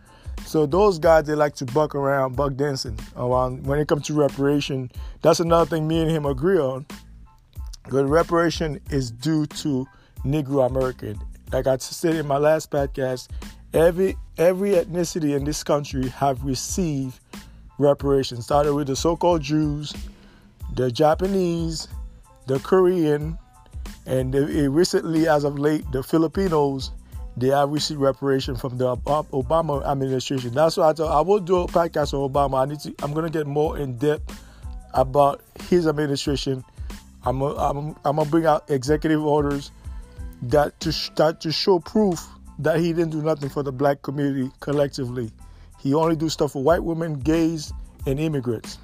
so 0.48 0.66
those 0.66 0.98
guys 0.98 1.26
they 1.26 1.36
like 1.36 1.56
to 1.56 1.66
buck 1.66 1.94
around, 1.94 2.38
buck 2.38 2.56
dancing 2.56 2.98
around. 3.18 3.66
When 3.68 3.80
it 3.80 3.90
comes 3.90 4.08
to 4.08 4.14
reparation, 4.14 4.90
that's 5.22 5.42
another 5.42 5.66
thing 5.66 5.88
me 5.90 6.02
and 6.02 6.10
him 6.10 6.26
agree 6.26 6.58
on. 6.58 6.86
But 7.90 8.06
reparation 8.06 8.80
is 8.90 9.12
due 9.12 9.46
to 9.46 9.86
Negro 10.24 10.66
American. 10.66 11.20
Like 11.52 11.68
I 11.68 11.76
said 11.78 12.16
in 12.16 12.28
my 12.28 12.38
last 12.38 12.72
podcast, 12.72 13.28
every 13.74 14.16
every 14.38 14.72
ethnicity 14.72 15.36
in 15.36 15.44
this 15.44 15.64
country 15.66 16.08
have 16.10 16.42
received 16.46 17.20
reparations. 17.78 18.46
Started 18.46 18.74
with 18.74 18.88
the 18.88 18.96
so-called 18.96 19.42
Jews, 19.42 19.94
the 20.76 20.92
Japanese, 20.92 21.88
the 22.48 22.60
Korean, 22.60 23.38
and 24.06 24.34
eh, 24.36 24.68
recently, 24.70 25.28
as 25.28 25.44
of 25.44 25.60
late, 25.60 25.84
the 25.92 26.02
Filipinos 26.04 26.92
they 27.38 27.50
have 27.50 27.70
received 27.70 28.02
reparation 28.02 28.56
from 28.56 28.80
the 28.80 28.98
Obama 28.98 29.86
administration. 29.86 30.56
That's 30.56 30.76
why 30.76 30.90
I 30.90 30.94
thought 30.94 31.16
I 31.16 31.22
will 31.22 31.40
do 31.40 31.60
a 31.60 31.68
podcast 31.68 32.14
on 32.16 32.28
Obama. 32.28 32.64
I 32.64 32.66
need 32.66 32.80
to. 32.80 32.96
I'm 33.04 33.14
gonna 33.14 33.30
get 33.30 33.46
more 33.46 33.78
in 33.78 33.96
depth 33.98 34.44
about 34.96 35.44
his 35.70 35.86
administration. 35.86 36.64
I'm 37.24 37.42
I'm, 37.44 37.96
I'm 38.04 38.16
gonna 38.16 38.26
bring 38.26 38.48
out 38.48 38.70
executive 38.72 39.24
orders 39.24 39.72
that 40.42 40.80
to 40.80 40.92
start 40.92 41.40
to 41.42 41.52
show 41.52 41.78
proof 41.80 42.26
that 42.58 42.80
he 42.80 42.92
didn't 42.92 43.12
do 43.12 43.22
nothing 43.22 43.50
for 43.50 43.62
the 43.62 43.72
black 43.72 44.02
community 44.02 44.52
collectively. 44.60 45.30
He 45.80 45.94
only 45.94 46.16
do 46.16 46.30
stuff 46.30 46.54
for 46.54 46.64
white 46.64 46.84
women, 46.84 47.20
gays, 47.20 47.72
and 48.06 48.20
immigrants. 48.20 48.80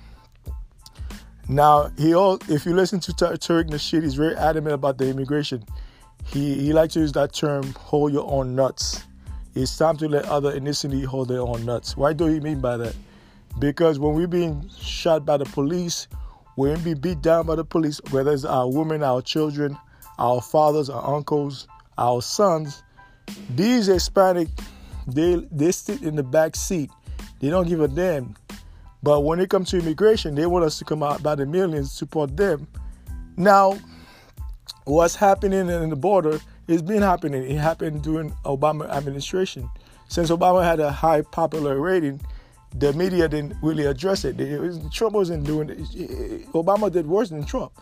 Now 1.49 1.91
he 1.97 2.15
all 2.15 2.39
if 2.47 2.65
you 2.65 2.73
listen 2.73 2.99
to 3.01 3.11
Tariq 3.11 3.69
Nasheed, 3.69 4.03
he's 4.03 4.15
very 4.15 4.35
adamant 4.35 4.73
about 4.75 4.97
the 4.97 5.09
immigration. 5.09 5.63
He 6.25 6.55
he 6.55 6.73
likes 6.73 6.93
to 6.93 7.01
use 7.01 7.11
that 7.13 7.33
term 7.33 7.73
hold 7.73 8.13
your 8.13 8.29
own 8.31 8.55
nuts. 8.55 9.03
It's 9.55 9.77
time 9.77 9.97
to 9.97 10.07
let 10.07 10.25
other 10.25 10.57
ethnicity 10.59 11.05
hold 11.05 11.27
their 11.27 11.41
own 11.41 11.65
nuts. 11.65 11.95
Why 11.97 12.13
do 12.13 12.25
he 12.25 12.39
mean 12.39 12.59
by 12.59 12.77
that? 12.77 12.95
Because 13.59 13.99
when 13.99 14.15
we're 14.15 14.27
being 14.27 14.67
shot 14.79 15.25
by 15.25 15.37
the 15.37 15.45
police, 15.45 16.07
when 16.55 16.81
being 16.81 16.97
beat 16.97 17.21
down 17.21 17.45
by 17.45 17.55
the 17.55 17.65
police, 17.65 17.99
whether 18.09 18.31
it's 18.31 18.45
our 18.45 18.67
women, 18.67 19.03
our 19.03 19.21
children, 19.21 19.77
our 20.17 20.41
fathers, 20.41 20.89
our 20.89 21.15
uncles, 21.15 21.67
our 21.97 22.21
sons, 22.21 22.81
these 23.55 23.85
Hispanic, 23.85 24.47
they 25.07 25.35
they 25.51 25.71
sit 25.71 26.01
in 26.01 26.15
the 26.15 26.23
back 26.23 26.55
seat. 26.55 26.91
They 27.39 27.49
don't 27.49 27.67
give 27.67 27.81
a 27.81 27.87
damn. 27.87 28.35
But 29.01 29.21
when 29.21 29.39
it 29.39 29.49
comes 29.49 29.69
to 29.71 29.79
immigration, 29.79 30.35
they 30.35 30.45
want 30.45 30.63
us 30.63 30.79
to 30.79 30.85
come 30.85 31.03
out 31.03 31.21
by 31.21 31.35
the 31.35 31.45
millions 31.45 31.89
to 31.91 31.95
support 31.95 32.37
them. 32.37 32.67
Now, 33.35 33.77
what's 34.85 35.15
happening 35.15 35.67
in 35.69 35.89
the 35.89 35.95
border 35.95 36.39
is 36.67 36.81
been 36.81 37.01
happening. 37.01 37.43
It 37.43 37.57
happened 37.57 38.01
during 38.01 38.31
Obama 38.45 38.89
administration. 38.89 39.69
Since 40.07 40.29
Obama 40.29 40.63
had 40.63 40.79
a 40.79 40.91
high 40.91 41.21
popular 41.21 41.79
rating, 41.81 42.21
the 42.75 42.93
media 42.93 43.27
didn't 43.27 43.55
really 43.61 43.85
address 43.85 44.23
it. 44.23 44.37
Trump 44.91 45.15
wasn't 45.15 45.45
doing 45.45 45.69
it. 45.69 45.79
Obama 46.53 46.91
did 46.91 47.05
worse 47.05 47.29
than 47.29 47.43
Trump. 47.45 47.73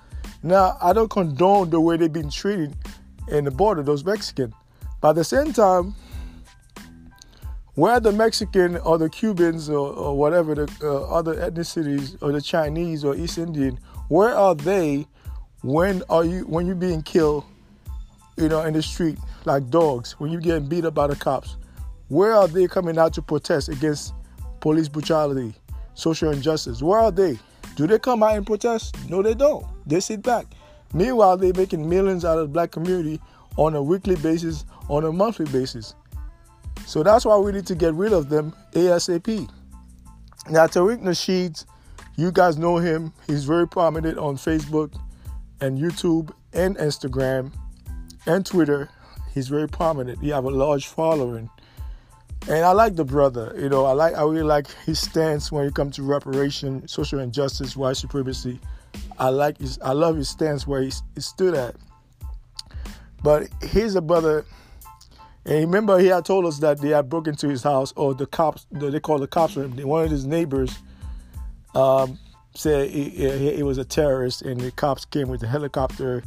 Now, 0.41 0.77
I 0.81 0.91
don't 0.93 1.09
condone 1.09 1.69
the 1.69 1.79
way 1.79 1.97
they've 1.97 2.11
been 2.11 2.31
treated 2.31 2.75
in 3.27 3.45
the 3.45 3.51
border, 3.51 3.83
those 3.83 4.03
Mexicans. 4.03 4.53
But 5.01 5.09
at 5.09 5.15
the 5.15 5.23
same 5.23 5.53
time, 5.53 5.93
where 7.75 7.99
the 7.99 8.11
Mexican 8.11 8.77
or 8.77 8.97
the 8.97 9.09
Cubans 9.09 9.69
or, 9.69 9.93
or 9.93 10.17
whatever 10.17 10.55
the 10.55 10.71
uh, 10.81 11.03
other 11.07 11.35
ethnicities 11.35 12.21
or 12.21 12.31
the 12.31 12.41
Chinese 12.41 13.03
or 13.03 13.15
East 13.15 13.37
Indian, 13.37 13.79
where 14.09 14.35
are 14.35 14.55
they 14.55 15.07
when 15.61 16.03
are 16.09 16.25
you 16.25 16.41
when 16.47 16.65
you're 16.65 16.75
being 16.75 17.01
killed, 17.01 17.45
you 18.37 18.49
know, 18.49 18.61
in 18.63 18.73
the 18.73 18.81
street 18.81 19.17
like 19.45 19.69
dogs, 19.69 20.13
when 20.19 20.31
you're 20.31 20.41
getting 20.41 20.67
beat 20.67 20.85
up 20.85 20.93
by 20.93 21.07
the 21.07 21.15
cops? 21.15 21.57
Where 22.07 22.33
are 22.33 22.47
they 22.47 22.67
coming 22.67 22.97
out 22.97 23.13
to 23.13 23.21
protest 23.21 23.69
against 23.69 24.13
police 24.59 24.89
brutality, 24.89 25.53
social 25.93 26.31
injustice? 26.31 26.81
Where 26.81 26.99
are 26.99 27.11
they? 27.11 27.39
Do 27.75 27.87
they 27.87 27.99
come 27.99 28.21
out 28.21 28.35
and 28.35 28.45
protest? 28.45 28.97
No, 29.09 29.21
they 29.21 29.33
don't. 29.33 29.65
They 29.85 30.01
sit 30.01 30.21
back. 30.21 30.45
Meanwhile, 30.93 31.37
they're 31.37 31.53
making 31.53 31.87
millions 31.87 32.25
out 32.25 32.37
of 32.37 32.49
the 32.49 32.53
black 32.53 32.71
community 32.71 33.21
on 33.55 33.75
a 33.75 33.81
weekly 33.81 34.15
basis, 34.17 34.65
on 34.89 35.05
a 35.05 35.11
monthly 35.11 35.45
basis. 35.45 35.95
So 36.85 37.03
that's 37.03 37.25
why 37.25 37.37
we 37.37 37.51
need 37.51 37.65
to 37.67 37.75
get 37.75 37.93
rid 37.93 38.13
of 38.13 38.29
them 38.29 38.53
ASAP. 38.73 39.49
Now, 40.49 40.67
Tariq 40.67 41.01
Nasheed, 41.01 41.65
you 42.15 42.31
guys 42.31 42.57
know 42.57 42.77
him. 42.77 43.13
He's 43.27 43.45
very 43.45 43.67
prominent 43.67 44.17
on 44.17 44.35
Facebook 44.35 44.93
and 45.61 45.77
YouTube 45.77 46.31
and 46.53 46.75
Instagram 46.77 47.51
and 48.25 48.45
Twitter. 48.45 48.89
He's 49.33 49.47
very 49.47 49.69
prominent. 49.69 50.19
He 50.19 50.29
have 50.29 50.45
a 50.45 50.49
large 50.49 50.87
following. 50.87 51.49
And 52.47 52.65
I 52.65 52.71
like 52.71 52.95
the 52.95 53.05
brother. 53.05 53.55
You 53.57 53.69
know, 53.69 53.85
I 53.85 53.91
like 53.91 54.15
I 54.15 54.23
really 54.23 54.41
like 54.41 54.67
his 54.85 54.99
stance 54.99 55.51
when 55.51 55.65
it 55.65 55.75
comes 55.75 55.95
to 55.97 56.03
reparation, 56.03 56.87
social 56.87 57.19
injustice, 57.19 57.77
white 57.77 57.97
supremacy. 57.97 58.59
I 59.19 59.29
like 59.29 59.59
his 59.59 59.79
I 59.83 59.93
love 59.93 60.17
his 60.17 60.27
stance 60.27 60.65
where 60.65 60.81
he, 60.81 60.91
he 61.13 61.21
stood 61.21 61.53
at. 61.53 61.75
But 63.23 63.47
here's 63.61 63.95
a 63.95 64.01
brother 64.01 64.45
and 65.45 65.59
remember, 65.61 65.97
he 65.97 66.07
had 66.07 66.25
told 66.25 66.45
us 66.45 66.59
that 66.59 66.79
they 66.81 66.89
had 66.89 67.09
broken 67.09 67.33
into 67.33 67.49
his 67.49 67.63
house, 67.63 67.93
or 67.95 68.13
the 68.13 68.27
cops, 68.27 68.67
they 68.71 68.99
call 68.99 69.17
the 69.17 69.27
cops 69.27 69.57
on 69.57 69.71
him. 69.71 69.87
One 69.87 70.05
of 70.05 70.11
his 70.11 70.25
neighbors 70.25 70.77
um, 71.73 72.19
said 72.53 72.89
he, 72.89 73.09
he, 73.09 73.55
he 73.55 73.63
was 73.63 73.77
a 73.77 73.85
terrorist, 73.85 74.43
and 74.43 74.59
the 74.59 74.71
cops 74.71 75.05
came 75.05 75.29
with 75.29 75.41
a 75.43 75.47
helicopter, 75.47 76.23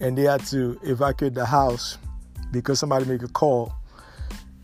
and 0.00 0.16
they 0.16 0.24
had 0.24 0.44
to 0.46 0.78
evacuate 0.82 1.34
the 1.34 1.46
house 1.46 1.96
because 2.52 2.78
somebody 2.78 3.04
made 3.06 3.22
a 3.22 3.28
call. 3.28 3.72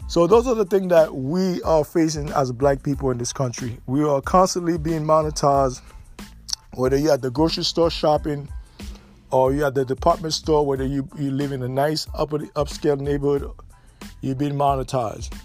So 0.09 0.27
those 0.27 0.47
are 0.47 0.55
the 0.55 0.65
things 0.65 0.89
that 0.91 1.15
we 1.15 1.61
are 1.63 1.85
facing 1.85 2.29
as 2.31 2.53
black 2.53 2.83
people 2.83 3.11
in 3.11 3.19
this 3.19 3.33
country. 3.33 3.79
We 3.87 4.05
are 4.05 4.21
constantly 4.21 4.79
being 4.79 5.03
monetized, 5.03 5.81
whether 6.75 6.97
you're 6.97 7.15
at 7.15 7.23
the 7.23 7.31
grocery 7.31 7.65
store 7.65 7.91
shopping 7.91 8.49
or 9.33 9.53
you're 9.53 9.67
at 9.67 9.75
the 9.75 9.85
department 9.85 10.33
store, 10.33 10.65
whether 10.65 10.85
you, 10.85 11.09
you 11.19 11.33
live 11.33 11.51
in 11.51 11.63
a 11.63 11.69
nice 11.69 12.07
upper 12.15 12.39
upscale 12.39 13.01
neighborhood, 13.01 13.51
you're 14.21 14.35
been 14.35 14.57
monetized. 14.57 15.37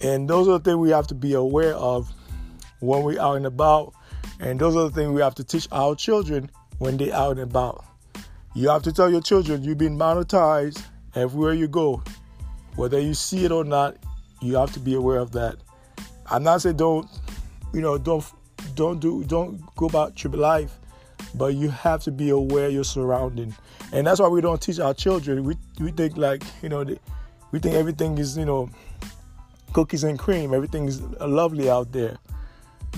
And 0.00 0.28
those 0.28 0.48
are 0.48 0.58
the 0.58 0.60
things 0.60 0.76
we 0.76 0.90
have 0.90 1.06
to 1.08 1.14
be 1.14 1.34
aware 1.34 1.74
of 1.74 2.12
when 2.80 3.02
we're 3.02 3.20
out 3.20 3.36
and 3.36 3.46
about. 3.46 3.94
And 4.40 4.60
those 4.60 4.76
are 4.76 4.84
the 4.84 4.90
things 4.90 5.10
we 5.10 5.22
have 5.22 5.34
to 5.36 5.44
teach 5.44 5.66
our 5.72 5.94
children 5.94 6.50
when 6.78 6.96
they're 6.96 7.14
out 7.14 7.32
and 7.32 7.40
about. 7.40 7.84
You 8.54 8.68
have 8.68 8.82
to 8.82 8.92
tell 8.92 9.10
your 9.10 9.20
children 9.20 9.62
you've 9.64 9.78
been 9.78 9.98
monetized 9.98 10.82
everywhere 11.14 11.54
you 11.54 11.68
go. 11.68 12.02
Whether 12.76 13.00
you 13.00 13.14
see 13.14 13.44
it 13.44 13.52
or 13.52 13.64
not, 13.64 13.96
you 14.42 14.56
have 14.56 14.72
to 14.72 14.80
be 14.80 14.94
aware 14.94 15.18
of 15.18 15.32
that. 15.32 15.56
I'm 16.30 16.42
not 16.42 16.62
saying 16.62 16.76
don't, 16.76 17.08
you 17.72 17.80
know, 17.80 17.98
don't 17.98 18.24
don't 18.74 18.98
do 19.00 19.24
don't 19.24 19.62
go 19.76 19.86
about 19.86 20.22
your 20.22 20.32
life, 20.34 20.78
but 21.34 21.54
you 21.54 21.68
have 21.70 22.02
to 22.04 22.10
be 22.10 22.30
aware 22.30 22.66
of 22.66 22.72
your 22.72 22.84
surrounding, 22.84 23.54
and 23.92 24.06
that's 24.06 24.20
why 24.20 24.28
we 24.28 24.40
don't 24.40 24.60
teach 24.60 24.78
our 24.78 24.94
children. 24.94 25.44
We 25.44 25.56
we 25.80 25.90
think 25.92 26.16
like 26.16 26.42
you 26.62 26.68
know, 26.68 26.84
we 27.52 27.58
think 27.58 27.74
everything 27.74 28.18
is 28.18 28.36
you 28.36 28.44
know, 28.44 28.68
cookies 29.72 30.04
and 30.04 30.18
cream. 30.18 30.54
Everything 30.54 30.86
is 30.86 31.00
lovely 31.20 31.70
out 31.70 31.92
there, 31.92 32.16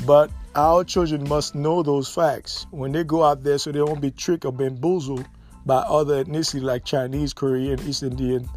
but 0.06 0.30
our 0.54 0.84
children 0.84 1.28
must 1.28 1.54
know 1.54 1.82
those 1.82 2.12
facts 2.12 2.66
when 2.70 2.92
they 2.92 3.04
go 3.04 3.24
out 3.24 3.44
there, 3.44 3.58
so 3.58 3.72
they 3.72 3.82
won't 3.82 4.00
be 4.00 4.10
tricked 4.10 4.44
or 4.44 4.52
bamboozled 4.52 5.26
by 5.66 5.76
other 5.76 6.24
ethnicity 6.24 6.62
like 6.62 6.84
Chinese, 6.84 7.32
Korean, 7.32 7.78
East 7.80 8.02
Indian 8.02 8.48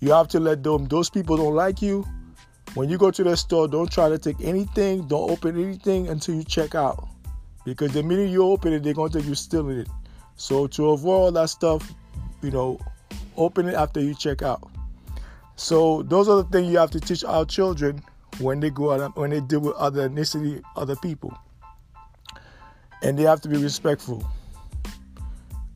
you 0.00 0.12
have 0.12 0.28
to 0.28 0.40
let 0.40 0.62
them, 0.62 0.86
those 0.86 1.08
people 1.08 1.36
don't 1.36 1.54
like 1.54 1.80
you. 1.80 2.06
When 2.74 2.90
you 2.90 2.98
go 2.98 3.10
to 3.10 3.24
the 3.24 3.36
store, 3.36 3.66
don't 3.66 3.90
try 3.90 4.08
to 4.08 4.18
take 4.18 4.40
anything, 4.42 5.06
don't 5.06 5.30
open 5.30 5.60
anything 5.62 6.08
until 6.08 6.34
you 6.34 6.44
check 6.44 6.74
out. 6.74 7.08
Because 7.64 7.92
the 7.92 8.02
minute 8.02 8.28
you 8.28 8.44
open 8.44 8.72
it, 8.72 8.82
they're 8.82 8.92
going 8.92 9.10
to 9.12 9.18
think 9.18 9.26
you're 9.26 9.34
stealing 9.34 9.78
it. 9.78 9.88
So 10.36 10.66
to 10.66 10.90
avoid 10.90 11.14
all 11.14 11.32
that 11.32 11.48
stuff, 11.48 11.94
you 12.42 12.50
know, 12.50 12.78
open 13.36 13.68
it 13.68 13.74
after 13.74 14.00
you 14.00 14.14
check 14.14 14.42
out. 14.42 14.70
So 15.56 16.02
those 16.02 16.28
are 16.28 16.36
the 16.36 16.44
things 16.44 16.70
you 16.70 16.78
have 16.78 16.90
to 16.92 17.00
teach 17.00 17.24
our 17.24 17.44
children 17.44 18.02
when 18.38 18.60
they 18.60 18.70
go 18.70 18.92
out, 18.92 19.16
when 19.16 19.30
they 19.30 19.40
deal 19.40 19.60
with 19.60 19.74
other 19.76 20.08
ethnicity, 20.08 20.62
other 20.76 20.96
people. 20.96 21.36
And 23.02 23.18
they 23.18 23.24
have 23.24 23.40
to 23.42 23.48
be 23.48 23.56
respectful. 23.56 24.26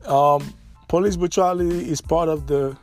Um, 0.05 0.53
police 0.87 1.15
brutality 1.15 1.89
is 1.89 2.01
part 2.01 2.29
of 2.29 2.47
the 2.47 2.77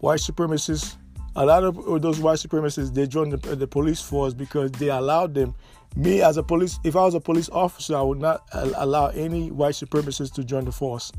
white 0.00 0.20
supremacists, 0.20 0.96
a 1.34 1.46
lot 1.46 1.64
of 1.64 2.02
those 2.02 2.20
white 2.20 2.38
supremacists, 2.38 2.92
they 2.92 3.06
joined 3.06 3.32
the, 3.32 3.56
the, 3.56 3.66
police 3.66 4.02
force 4.02 4.34
because 4.34 4.70
they 4.72 4.88
allowed 4.88 5.34
them. 5.34 5.54
Me 5.96 6.20
as 6.20 6.36
a 6.36 6.42
police, 6.42 6.78
if 6.84 6.94
I 6.94 7.04
was 7.04 7.14
a 7.14 7.20
police 7.20 7.48
officer, 7.50 7.96
I 7.96 8.02
would 8.02 8.18
not 8.18 8.46
allow 8.52 9.08
any 9.08 9.50
white 9.50 9.74
supremacists 9.74 10.32
to 10.34 10.44
join 10.44 10.64
the 10.64 10.72
force 10.72 11.12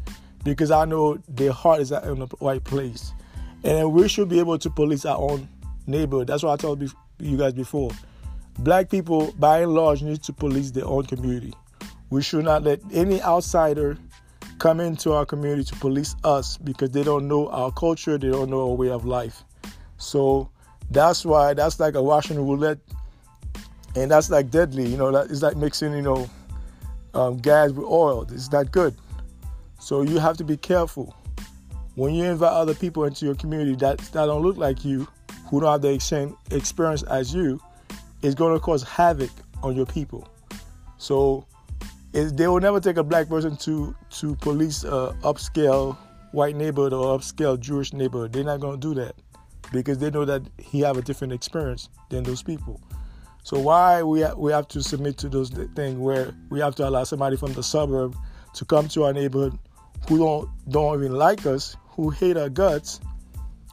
because 0.44 0.72
I 0.72 0.86
know 0.86 1.18
their 1.28 1.52
heart 1.52 1.82
is 1.82 1.92
in 1.92 2.20
the 2.20 2.28
right 2.42 2.64
place, 2.64 3.14
and 3.64 3.94
we 3.94 4.08
should 4.08 4.30
be 4.30 4.40
able 4.40 4.58
to 4.58 4.70
police 4.70 5.06
our 5.06 5.18
own 5.18 5.48
neighborhood. 5.88 6.28
That's 6.28 6.44
what 6.44 6.54
I 6.54 6.62
told 6.62 6.82
you 7.20 7.38
guys 7.38 7.54
before. 7.54 7.92
Black 8.60 8.90
people, 8.90 9.34
by 9.40 9.62
and 9.62 9.74
large, 9.74 10.02
need 10.02 10.22
to 10.24 10.34
police 10.34 10.72
their 10.72 10.86
own 10.86 11.06
community. 11.06 11.54
We 12.10 12.22
should 12.22 12.46
not 12.46 12.64
let 12.64 12.82
any 12.92 13.22
outsider 13.22 13.98
come 14.60 14.80
into 14.80 15.14
our 15.14 15.26
community 15.26 15.64
to 15.64 15.76
police 15.76 16.16
us 16.24 16.58
because 16.58 16.92
they 16.92 17.04
don't 17.04 17.28
know 17.28 17.50
our 17.50 17.72
culture, 17.72 18.18
they 18.18 18.30
don't 18.30 18.50
know 18.50 18.70
our 18.70 18.76
way 18.76 18.90
of 18.90 19.06
life. 19.06 19.44
So 19.98 20.50
that's 20.92 21.26
why 21.26 21.54
that's 21.54 21.80
like 21.80 21.96
a 21.96 22.02
Russian 22.02 22.38
roulette, 22.38 22.78
and 23.96 24.12
that's 24.12 24.30
like 24.30 24.52
deadly. 24.52 24.88
You 24.88 24.98
know, 24.98 25.12
that 25.12 25.32
is 25.32 25.42
like 25.42 25.58
mixing 25.58 25.94
you 25.94 26.02
know 26.02 26.30
um, 27.14 27.38
gas 27.38 27.72
with 27.72 27.88
oil. 27.88 28.28
It's 28.32 28.52
not 28.52 28.72
good. 28.72 28.96
So 29.80 30.02
you 30.04 30.20
have 30.20 30.38
to 30.38 30.44
be 30.44 30.58
careful 30.58 31.16
when 31.96 32.14
you 32.14 32.24
invite 32.24 32.52
other 32.52 32.74
people 32.74 33.04
into 33.06 33.26
your 33.26 33.36
community 33.36 33.76
that 33.76 34.00
that 34.00 34.26
don't 34.26 34.42
look 34.42 34.58
like 34.58 34.84
you, 34.84 35.08
who 35.48 35.60
don't 35.60 35.72
have 35.72 35.82
the 35.82 36.00
same 36.00 36.36
experience 36.52 37.04
as 37.04 37.34
you. 37.34 37.60
It's 38.22 38.36
going 38.36 38.54
to 38.54 38.60
cause 38.60 38.84
havoc 38.84 39.30
on 39.62 39.76
your 39.76 39.86
people. 39.86 40.28
So 40.98 41.46
they 42.12 42.48
will 42.48 42.60
never 42.60 42.80
take 42.80 42.98
a 42.98 43.04
black 43.04 43.28
person 43.28 43.58
to 43.58 43.96
to 44.20 44.36
police 44.38 44.84
a 44.84 45.16
upscale 45.24 45.98
white 46.32 46.56
neighborhood 46.56 46.94
or 46.94 47.18
upscale 47.18 47.60
Jewish 47.60 47.94
neighborhood. 47.94 48.34
They're 48.34 48.44
not 48.44 48.60
going 48.60 48.80
to 48.80 48.88
do 48.88 48.94
that 49.02 49.16
because 49.72 49.98
they 49.98 50.10
know 50.10 50.26
that 50.26 50.42
he 50.58 50.80
have 50.82 50.98
a 50.98 51.02
different 51.02 51.34
experience 51.34 51.90
than 52.10 52.24
those 52.24 52.42
people. 52.42 52.82
So 53.44 53.60
why 53.60 54.04
we 54.04 54.22
ha- 54.22 54.36
we 54.36 54.52
have 54.52 54.68
to 54.70 54.82
submit 54.82 55.18
to 55.20 55.30
those 55.30 55.50
things 55.50 55.98
where 56.00 56.34
we 56.50 56.60
have 56.62 56.76
to 56.76 56.88
allow 56.88 57.04
somebody 57.04 57.36
from 57.36 57.54
the 57.54 57.64
suburb 57.64 58.16
to 58.54 58.66
come 58.66 58.88
to 58.90 59.04
our 59.04 59.14
neighborhood 59.14 59.58
who 60.08 60.18
don't 60.18 60.50
don't 60.70 60.98
even 60.98 61.14
like 61.14 61.46
us, 61.46 61.76
who 61.96 62.10
hate 62.10 62.38
our 62.38 62.50
guts, 62.50 63.00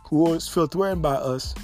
who 0.04 0.24
always 0.26 0.48
feel 0.48 0.66
threatened 0.66 1.02
by 1.02 1.14
us, 1.14 1.54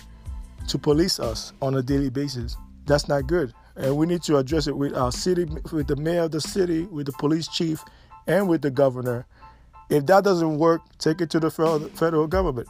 to 0.69 0.79
police 0.79 1.21
us 1.21 1.53
on 1.63 1.75
a 1.77 1.83
daily 1.83 2.11
basis. 2.11 2.57
That's 2.87 3.09
not 3.09 3.27
good 3.27 3.53
and 3.77 3.97
we 3.97 4.07
need 4.07 4.23
to 4.23 4.39
address 4.39 4.67
it 4.67 4.77
with 4.77 4.95
our 4.95 5.13
city, 5.13 5.45
with 5.73 5.87
the 5.87 5.97
mayor 5.97 6.23
of 6.23 6.31
the 6.31 6.41
city, 6.41 6.85
with 6.85 7.07
the 7.07 7.13
police 7.13 7.47
chief, 7.47 7.85
and 8.27 8.49
with 8.49 8.63
the 8.63 8.71
governor. 8.71 9.27
If 9.91 10.07
that 10.07 10.25
doesn't 10.25 10.59
work, 10.59 10.83
take 10.99 11.21
it 11.21 11.31
to 11.31 11.41
the 11.41 11.51
federal 11.51 12.27
government. 12.27 12.69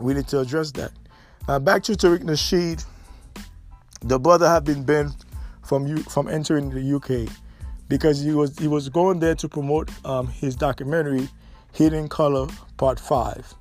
We 0.00 0.14
need 0.14 0.26
to 0.28 0.40
address 0.40 0.72
that. 0.72 0.92
Now 1.46 1.58
back 1.58 1.82
to 1.84 1.92
Tariq 1.92 2.22
Nasheed. 2.24 2.84
The 4.00 4.18
brother 4.18 4.48
had 4.48 4.64
been 4.64 4.82
banned 4.82 5.14
from 5.62 5.86
U- 5.86 6.02
from 6.04 6.28
entering 6.28 6.70
the 6.70 6.96
UK 6.96 7.30
because 7.88 8.20
he 8.20 8.32
was 8.32 8.58
he 8.58 8.66
was 8.66 8.88
going 8.88 9.20
there 9.20 9.34
to 9.36 9.48
promote 9.48 9.90
um, 10.04 10.26
his 10.26 10.56
documentary 10.56 11.28
Hidden 11.74 12.08
Color 12.08 12.46
Part 12.76 12.98
Five, 13.00 13.52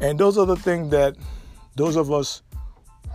and 0.00 0.18
those 0.18 0.38
are 0.38 0.46
the 0.46 0.56
things 0.56 0.90
that 0.90 1.16
those 1.76 1.96
of 1.96 2.10
us 2.10 2.42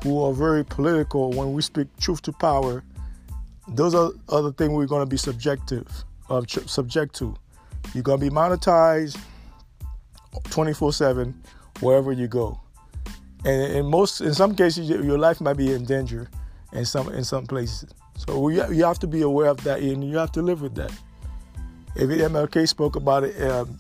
who 0.04 0.24
are 0.24 0.34
very 0.34 0.64
political, 0.64 1.32
when 1.32 1.54
we 1.54 1.62
speak 1.62 1.88
truth 1.98 2.22
to 2.22 2.32
power, 2.32 2.84
those 3.68 3.96
are 3.96 4.12
other 4.30 4.52
things 4.52 4.72
we're 4.72 4.86
going 4.86 5.02
to 5.04 5.10
be 5.10 5.18
subjective, 5.18 5.88
uh, 6.30 6.44
subject 6.48 7.16
to. 7.16 7.36
You're 7.94 8.04
going 8.04 8.20
to 8.20 8.30
be 8.30 8.34
monetized 8.34 9.18
24/7 10.50 11.34
wherever 11.80 12.12
you 12.12 12.28
go, 12.28 12.60
and 13.44 13.74
in 13.74 13.86
most, 13.88 14.22
in 14.22 14.34
some 14.34 14.56
cases, 14.56 14.88
your 14.88 15.18
life 15.18 15.42
might 15.42 15.58
be 15.58 15.74
in 15.74 15.84
danger 15.86 16.30
in 16.74 16.86
some 16.86 17.10
in 17.10 17.24
some 17.24 17.48
places. 17.48 17.90
So 18.18 18.50
you 18.50 18.86
have 18.86 19.00
to 19.00 19.08
be 19.08 19.24
aware 19.24 19.50
of 19.50 19.64
that, 19.64 19.80
and 19.80 20.04
you 20.04 20.18
have 20.18 20.32
to 20.34 20.42
live 20.42 20.62
with 20.62 20.76
that. 20.76 20.92
If 21.96 22.10
MLK 22.10 22.68
spoke 22.68 22.96
about 22.96 23.24
it, 23.24 23.42
um, 23.42 23.78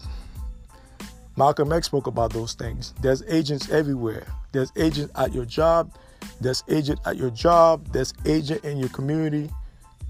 Malcolm 1.37 1.73
X 1.73 1.87
spoke 1.87 2.07
about 2.07 2.31
those 2.31 2.53
things. 2.53 2.93
There's 3.01 3.21
agents 3.23 3.69
everywhere. 3.69 4.25
There's 4.53 4.71
agents 4.77 5.11
at 5.15 5.33
your 5.33 5.45
job. 5.45 5.91
There's 6.39 6.63
agent 6.69 6.99
at 7.05 7.17
your 7.17 7.29
job. 7.29 7.87
There's 7.91 8.13
agent 8.25 8.63
in 8.63 8.77
your 8.77 8.89
community. 8.89 9.49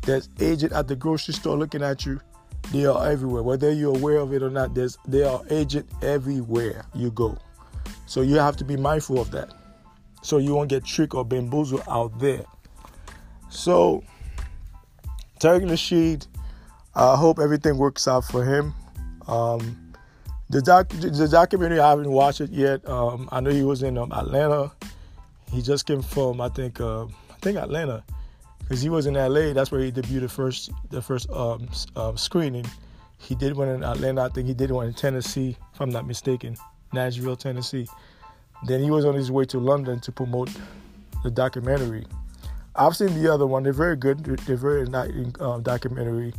There's 0.03 0.29
agent 0.39 0.71
at 0.73 0.87
the 0.87 0.95
grocery 0.95 1.33
store 1.33 1.57
looking 1.57 1.81
at 1.81 2.05
you. 2.05 2.21
They 2.71 2.85
are 2.85 3.07
everywhere, 3.07 3.43
whether 3.43 3.71
you're 3.71 3.95
aware 3.95 4.17
of 4.17 4.33
it 4.33 4.43
or 4.43 4.49
not. 4.49 4.75
There's 4.75 4.97
they 5.07 5.23
are 5.23 5.41
agent 5.49 5.87
everywhere 6.01 6.85
you 6.93 7.11
go. 7.11 7.37
So 8.05 8.21
you 8.21 8.35
have 8.35 8.55
to 8.57 8.63
be 8.63 8.77
mindful 8.77 9.19
of 9.19 9.31
that, 9.31 9.51
so 10.21 10.37
you 10.37 10.53
won't 10.53 10.69
get 10.69 10.83
tricked 10.83 11.13
or 11.13 11.25
bamboozled 11.25 11.83
out 11.87 12.19
there. 12.19 12.45
So, 13.49 14.03
Tariq 15.39 15.63
Nasheed, 15.63 16.27
I 16.95 17.15
hope 17.15 17.39
everything 17.39 17.77
works 17.77 18.07
out 18.07 18.23
for 18.25 18.43
him. 18.43 18.73
Um, 19.27 19.93
the 20.49 20.61
doc, 20.61 20.89
the 20.89 21.27
documentary 21.27 21.79
I 21.79 21.89
haven't 21.89 22.11
watched 22.11 22.41
it 22.41 22.51
yet. 22.51 22.87
Um, 22.87 23.27
I 23.31 23.39
know 23.39 23.49
he 23.49 23.63
was 23.63 23.83
in 23.83 23.97
um, 23.97 24.11
Atlanta 24.11 24.71
he 25.51 25.61
just 25.61 25.85
came 25.85 26.01
from 26.01 26.41
I 26.41 26.49
think 26.49 26.79
uh, 26.81 27.05
I 27.05 27.37
think 27.41 27.57
Atlanta 27.57 28.03
because 28.59 28.81
he 28.81 28.89
was 28.89 29.05
in 29.05 29.13
LA. 29.13 29.53
That's 29.53 29.71
where 29.71 29.81
he 29.81 29.91
debuted 29.91 30.21
the 30.21 30.29
first 30.29 30.71
the 30.89 31.01
first 31.01 31.29
um, 31.31 31.69
um, 31.95 32.17
screening. 32.17 32.65
He 33.17 33.35
did 33.35 33.55
one 33.55 33.69
in 33.69 33.83
Atlanta. 33.83 34.23
I 34.23 34.29
think 34.29 34.47
he 34.47 34.53
did 34.53 34.71
one 34.71 34.87
in 34.87 34.93
Tennessee, 34.93 35.57
if 35.73 35.81
I'm 35.81 35.89
not 35.89 36.05
mistaken, 36.05 36.57
Nashville, 36.93 37.35
Tennessee. 37.35 37.87
Then 38.67 38.83
he 38.83 38.91
was 38.91 39.05
on 39.05 39.15
his 39.15 39.31
way 39.31 39.45
to 39.45 39.59
London 39.59 39.99
to 40.01 40.11
promote 40.11 40.49
the 41.23 41.31
documentary. 41.31 42.05
I've 42.75 42.95
seen 42.95 43.13
the 43.21 43.33
other 43.33 43.47
one. 43.47 43.63
They're 43.63 43.73
very 43.73 43.95
good. 43.95 44.19
They're 44.19 44.57
very 44.57 44.81
enlightening 44.81 45.35
um, 45.39 45.63
documentary, 45.63 46.33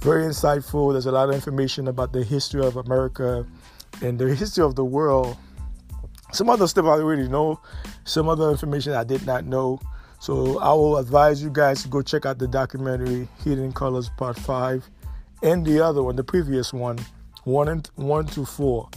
very 0.00 0.24
insightful. 0.24 0.92
There's 0.92 1.06
a 1.06 1.12
lot 1.12 1.28
of 1.28 1.34
information 1.34 1.88
about 1.88 2.12
the 2.12 2.24
history 2.24 2.64
of 2.64 2.76
America 2.76 3.46
and 4.02 4.18
the 4.18 4.34
history 4.34 4.64
of 4.64 4.74
the 4.74 4.84
world 4.84 5.36
some 6.32 6.50
other 6.50 6.66
stuff 6.66 6.84
I 6.84 6.90
already 6.90 7.28
know, 7.28 7.60
some 8.04 8.28
other 8.28 8.50
information 8.50 8.92
I 8.92 9.04
did 9.04 9.26
not 9.26 9.44
know. 9.44 9.80
So 10.20 10.58
I 10.58 10.72
will 10.72 10.98
advise 10.98 11.42
you 11.42 11.50
guys 11.50 11.82
to 11.82 11.88
go 11.88 12.02
check 12.02 12.26
out 12.26 12.38
the 12.38 12.48
documentary 12.48 13.28
Hidden 13.44 13.72
Colors 13.72 14.10
Part 14.16 14.38
5 14.38 14.88
and 15.42 15.64
the 15.64 15.80
other 15.80 16.02
one, 16.02 16.16
the 16.16 16.24
previous 16.24 16.72
one, 16.72 16.98
1 17.44 17.68
and 17.68 17.86
1 17.94 18.26
to 18.26 18.44
4. 18.44 18.88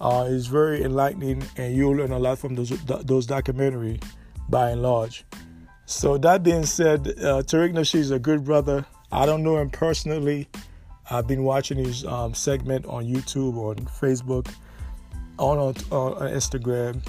Uh, 0.00 0.24
is 0.28 0.46
very 0.46 0.82
enlightening 0.82 1.42
and 1.58 1.76
you'll 1.76 1.94
learn 1.94 2.10
a 2.10 2.18
lot 2.18 2.38
from 2.38 2.54
those 2.54 2.70
those 2.86 3.26
documentary 3.26 4.00
by 4.48 4.70
and 4.70 4.80
large. 4.80 5.26
So 5.84 6.16
that 6.18 6.42
being 6.42 6.64
said, 6.64 7.06
uh, 7.06 7.42
Tariq 7.42 7.74
Nasheed 7.74 7.98
is 7.98 8.10
a 8.10 8.18
good 8.18 8.42
brother. 8.42 8.86
I 9.12 9.26
don't 9.26 9.42
know 9.42 9.58
him 9.58 9.70
personally. 9.70 10.48
I've 11.10 11.26
been 11.26 11.42
watching 11.42 11.78
his 11.78 12.04
um, 12.04 12.34
segment 12.34 12.86
on 12.86 13.04
YouTube 13.04 13.56
on 13.56 13.76
Facebook, 13.86 14.52
on, 15.38 15.58
on, 15.58 15.74
on 15.90 16.30
Instagram. 16.30 17.02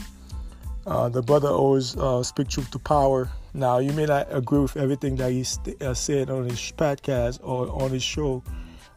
Uh, 0.88 1.10
the 1.10 1.22
brother 1.22 1.49
always 1.49 1.95
uh, 1.97 2.24
speak 2.24 2.47
truth 2.47 2.72
to 2.72 2.80
power. 2.80 3.30
Now, 3.54 3.78
you 3.78 3.93
may 3.93 4.06
not 4.06 4.28
agree 4.32 4.60
with 4.60 4.78
everything 4.78 5.16
that 5.18 5.32
he 5.32 5.43
st- 5.43 5.82
uh, 5.82 5.93
said 5.93 6.30
on 6.30 6.45
his 6.45 6.58
podcast 6.58 7.39
or 7.43 7.70
on 7.82 7.91
his 7.91 8.02
show, 8.02 8.43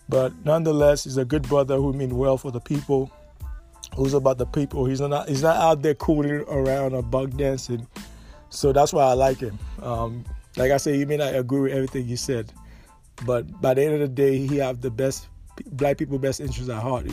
but 0.08 0.32
nonetheless, 0.44 1.04
he's 1.04 1.18
a 1.18 1.24
good 1.24 1.42
brother 1.42 1.76
who 1.76 1.92
means 1.92 2.14
well 2.14 2.38
for 2.38 2.50
the 2.50 2.60
people, 2.60 3.10
who's 3.96 4.14
about 4.14 4.38
the 4.38 4.46
people. 4.46 4.86
He's 4.86 5.00
not 5.00 5.28
he's 5.28 5.42
not 5.42 5.56
out 5.56 5.82
there 5.82 5.94
cooling 5.94 6.44
around 6.48 6.94
or 6.94 7.02
buck 7.02 7.30
dancing. 7.30 7.86
So 8.48 8.72
that's 8.72 8.92
why 8.92 9.04
I 9.04 9.12
like 9.14 9.38
him. 9.38 9.58
Um, 9.82 10.24
like 10.56 10.70
I 10.70 10.76
said, 10.76 10.96
you 10.96 11.06
may 11.06 11.16
not 11.16 11.34
agree 11.34 11.60
with 11.60 11.72
everything 11.72 12.04
he 12.06 12.16
said, 12.16 12.52
but 13.24 13.60
by 13.60 13.74
the 13.74 13.84
end 13.84 13.94
of 13.94 14.00
the 14.00 14.08
day, 14.08 14.38
he 14.46 14.56
have 14.56 14.80
the 14.80 14.90
best 14.90 15.28
black 15.72 15.98
people 15.98 16.18
best 16.18 16.40
interests 16.40 16.68
at 16.68 16.82
heart. 16.82 17.06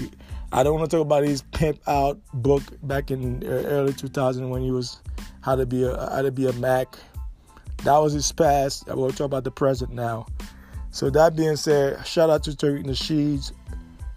I 0.51 0.63
don't 0.63 0.77
want 0.77 0.89
to 0.89 0.97
talk 0.97 1.05
about 1.05 1.23
his 1.23 1.43
pimp 1.43 1.79
out 1.87 2.19
book 2.33 2.63
back 2.83 3.11
in 3.11 3.43
early 3.45 3.93
2000 3.93 4.49
when 4.49 4.61
he 4.61 4.71
was 4.71 4.99
how 5.41 5.55
to 5.55 5.65
be 5.65 5.83
a 5.83 6.09
how 6.09 6.21
to 6.21 6.31
be 6.31 6.47
a 6.47 6.53
Mac. 6.53 6.97
That 7.83 7.97
was 7.97 8.13
his 8.13 8.31
past. 8.31 8.89
I 8.89 8.93
will 8.93 9.11
talk 9.11 9.25
about 9.25 9.43
the 9.43 9.51
present 9.51 9.91
now. 9.91 10.27
So 10.91 11.09
that 11.11 11.35
being 11.35 11.55
said, 11.55 12.05
shout 12.05 12.29
out 12.29 12.43
to 12.43 12.51
Tariq 12.51 12.85
Nasheed. 12.85 13.51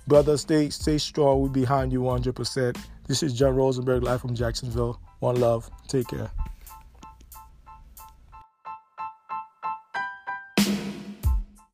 Brother, 0.06 0.36
stay 0.36 0.70
stay 0.70 0.98
strong. 0.98 1.40
We're 1.40 1.48
behind 1.48 1.92
you 1.92 2.00
100%. 2.00 2.76
This 3.06 3.22
is 3.22 3.32
John 3.32 3.54
Rosenberg 3.54 4.02
live 4.02 4.20
from 4.20 4.34
Jacksonville. 4.34 5.00
One 5.20 5.36
love. 5.36 5.70
Take 5.88 6.08
care. 6.08 6.30